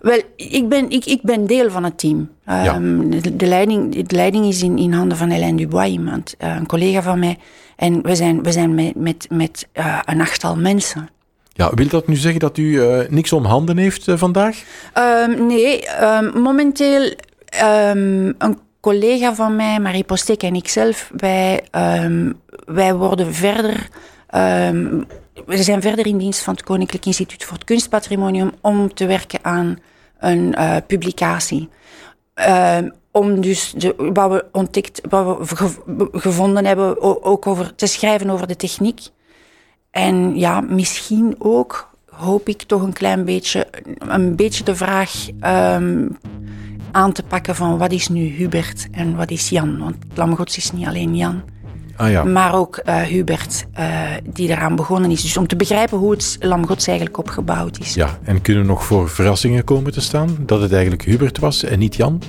Wel, 0.00 0.20
ik 0.36 0.68
ben, 0.68 0.90
ik, 0.90 1.04
ik 1.04 1.22
ben 1.22 1.46
deel 1.46 1.70
van 1.70 1.84
het 1.84 1.98
team. 1.98 2.30
Ehm, 2.44 3.10
de, 3.10 3.36
de, 3.36 3.46
leiding, 3.46 4.06
de 4.06 4.16
leiding 4.16 4.46
is 4.46 4.62
in, 4.62 4.78
in 4.78 4.92
handen 4.92 5.18
van 5.18 5.30
Hélène 5.30 5.56
Dubois, 5.56 5.90
iemand, 5.90 6.34
eh, 6.38 6.56
een 6.56 6.66
collega 6.66 7.02
van 7.02 7.18
mij. 7.18 7.38
En 7.76 8.02
we 8.02 8.14
zijn, 8.14 8.42
we 8.42 8.52
zijn 8.52 8.74
met, 8.74 8.94
met, 8.94 9.26
met 9.30 9.68
eh, 9.72 9.98
een 10.04 10.20
achttal 10.20 10.56
mensen. 10.56 11.08
Ja, 11.52 11.74
wil 11.74 11.88
dat 11.88 12.08
nu 12.08 12.16
zeggen 12.16 12.40
dat 12.40 12.58
u 12.58 12.82
eh, 12.82 13.08
niks 13.08 13.32
om 13.32 13.44
handen 13.44 13.76
heeft 13.76 14.04
vandaag? 14.06 14.62
Ehm, 14.92 15.46
nee, 15.46 15.86
ehm, 15.86 16.40
momenteel 16.40 17.14
een 18.38 18.58
collega 18.80 19.34
van 19.34 19.56
mij, 19.56 19.80
Marie 19.80 20.04
Postek 20.04 20.42
en 20.42 20.54
ikzelf, 20.54 21.10
wij, 21.16 21.64
wij 22.66 22.94
worden 22.94 23.34
verder... 23.34 23.88
we 25.46 25.62
zijn 25.62 25.82
verder 25.82 26.06
in 26.06 26.18
dienst 26.18 26.42
van 26.42 26.54
het 26.54 26.62
Koninklijk 26.62 27.06
Instituut 27.06 27.44
voor 27.44 27.56
het 27.56 27.64
Kunstpatrimonium 27.64 28.52
om 28.60 28.94
te 28.94 29.06
werken 29.06 29.38
aan 29.44 29.78
een 30.18 30.54
eh, 30.54 30.76
publicatie. 30.86 31.68
Ehm, 32.34 32.88
om 33.10 33.40
dus 33.40 33.74
de, 33.76 33.94
wat 34.12 34.30
we 34.30 34.44
ontdekt, 34.52 35.00
wat 35.08 35.48
we 35.48 35.56
ge- 35.56 36.08
gevonden 36.12 36.64
hebben, 36.64 37.02
ook 37.22 37.46
over 37.46 37.74
te 37.74 37.86
schrijven 37.86 38.30
over 38.30 38.46
de 38.46 38.56
techniek. 38.56 39.00
En 39.90 40.36
ja, 40.38 40.60
misschien 40.60 41.34
ook 41.38 41.90
hoop 42.10 42.48
ik 42.48 42.62
toch 42.62 42.82
een 42.82 42.92
klein 42.92 43.24
beetje, 43.24 43.66
een 43.98 44.36
beetje 44.36 44.64
de 44.64 44.76
vraag 44.76 45.28
ehm, 45.40 46.08
aan 46.90 47.12
te 47.12 47.22
pakken 47.22 47.54
van 47.54 47.78
wat 47.78 47.92
is 47.92 48.08
nu 48.08 48.26
Hubert 48.26 48.88
en 48.90 49.16
wat 49.16 49.30
is 49.30 49.48
Jan. 49.48 49.78
Want 49.78 49.96
Lamgods 50.14 50.56
is 50.56 50.72
niet 50.72 50.86
alleen 50.86 51.16
Jan, 51.16 51.42
Ah 51.96 52.10
ja. 52.10 52.24
maar 52.24 52.54
ook 52.54 52.76
eh, 52.76 53.00
Hubert 53.00 53.64
eh, 53.72 54.00
die 54.24 54.48
eraan 54.48 54.76
begonnen 54.76 55.10
is. 55.10 55.22
Dus 55.22 55.36
om 55.36 55.46
te 55.46 55.56
begrijpen 55.56 55.98
hoe 55.98 56.10
het 56.10 56.36
Lamgods 56.40 56.86
eigenlijk 56.86 57.18
opgebouwd 57.18 57.78
is. 57.78 57.94
Ja, 57.94 58.18
en 58.24 58.42
kunnen 58.42 58.66
nog 58.66 58.84
voor 58.84 59.08
verrassingen 59.08 59.64
komen 59.64 59.92
te 59.92 60.00
staan? 60.00 60.36
Dat 60.40 60.60
het 60.60 60.72
eigenlijk 60.72 61.02
Hubert 61.02 61.38
was 61.38 61.62
en 61.62 61.78
niet 61.78 61.96
Jan? 61.96 62.22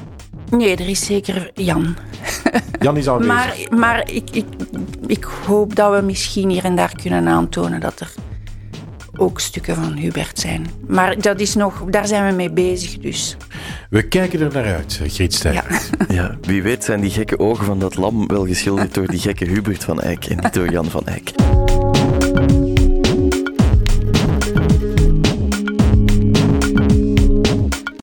Nee, 0.50 0.76
er 0.76 0.90
is 0.90 1.06
zeker 1.06 1.52
Jan. 1.54 1.96
Jan 2.80 2.98
is 2.98 3.10
aanwezig. 3.10 3.34
Maar, 3.36 3.80
maar 3.80 4.12
ik, 4.12 4.30
ik, 4.32 4.46
ik 5.08 5.28
hoop 5.46 5.76
dat 5.76 5.96
we 5.96 6.02
misschien 6.02 6.50
hier 6.50 6.64
en 6.64 6.76
daar 6.76 6.96
kunnen 7.02 7.28
aantonen 7.28 7.80
dat 7.80 8.00
er 8.00 8.14
ook 9.18 9.40
stukken 9.40 9.76
van 9.76 9.94
Hubert 9.98 10.40
zijn. 10.40 10.66
Maar 10.88 11.22
dat 11.22 11.40
is 11.40 11.56
nog, 11.56 11.84
daar 11.90 12.08
zijn 12.08 12.30
we 12.30 12.36
mee 12.36 12.52
bezig 12.52 12.98
dus. 12.98 13.38
We 13.90 14.08
kijken 14.08 14.40
er 14.40 14.54
naar 14.54 14.74
uit, 14.76 15.02
Griet 15.04 15.34
Stijver. 15.34 15.82
Ja. 16.08 16.14
ja, 16.22 16.38
wie 16.42 16.64
weet 16.64 16.84
zijn 16.84 17.02
die 17.02 17.10
gekke 17.10 17.40
ogen 17.40 17.66
van 17.66 17.80
dat 17.80 17.96
lam 17.96 18.28
wel 18.28 18.46
geschilderd 18.46 18.94
door 18.94 19.08
die 19.08 19.20
gekke 19.20 19.46
Hubert 19.46 19.84
van 19.84 20.02
Eyck 20.02 20.26
en 20.26 20.40
niet 20.42 20.54
door 20.54 20.72
Jan 20.72 20.90
van 20.90 21.06
Eyck. 21.06 21.32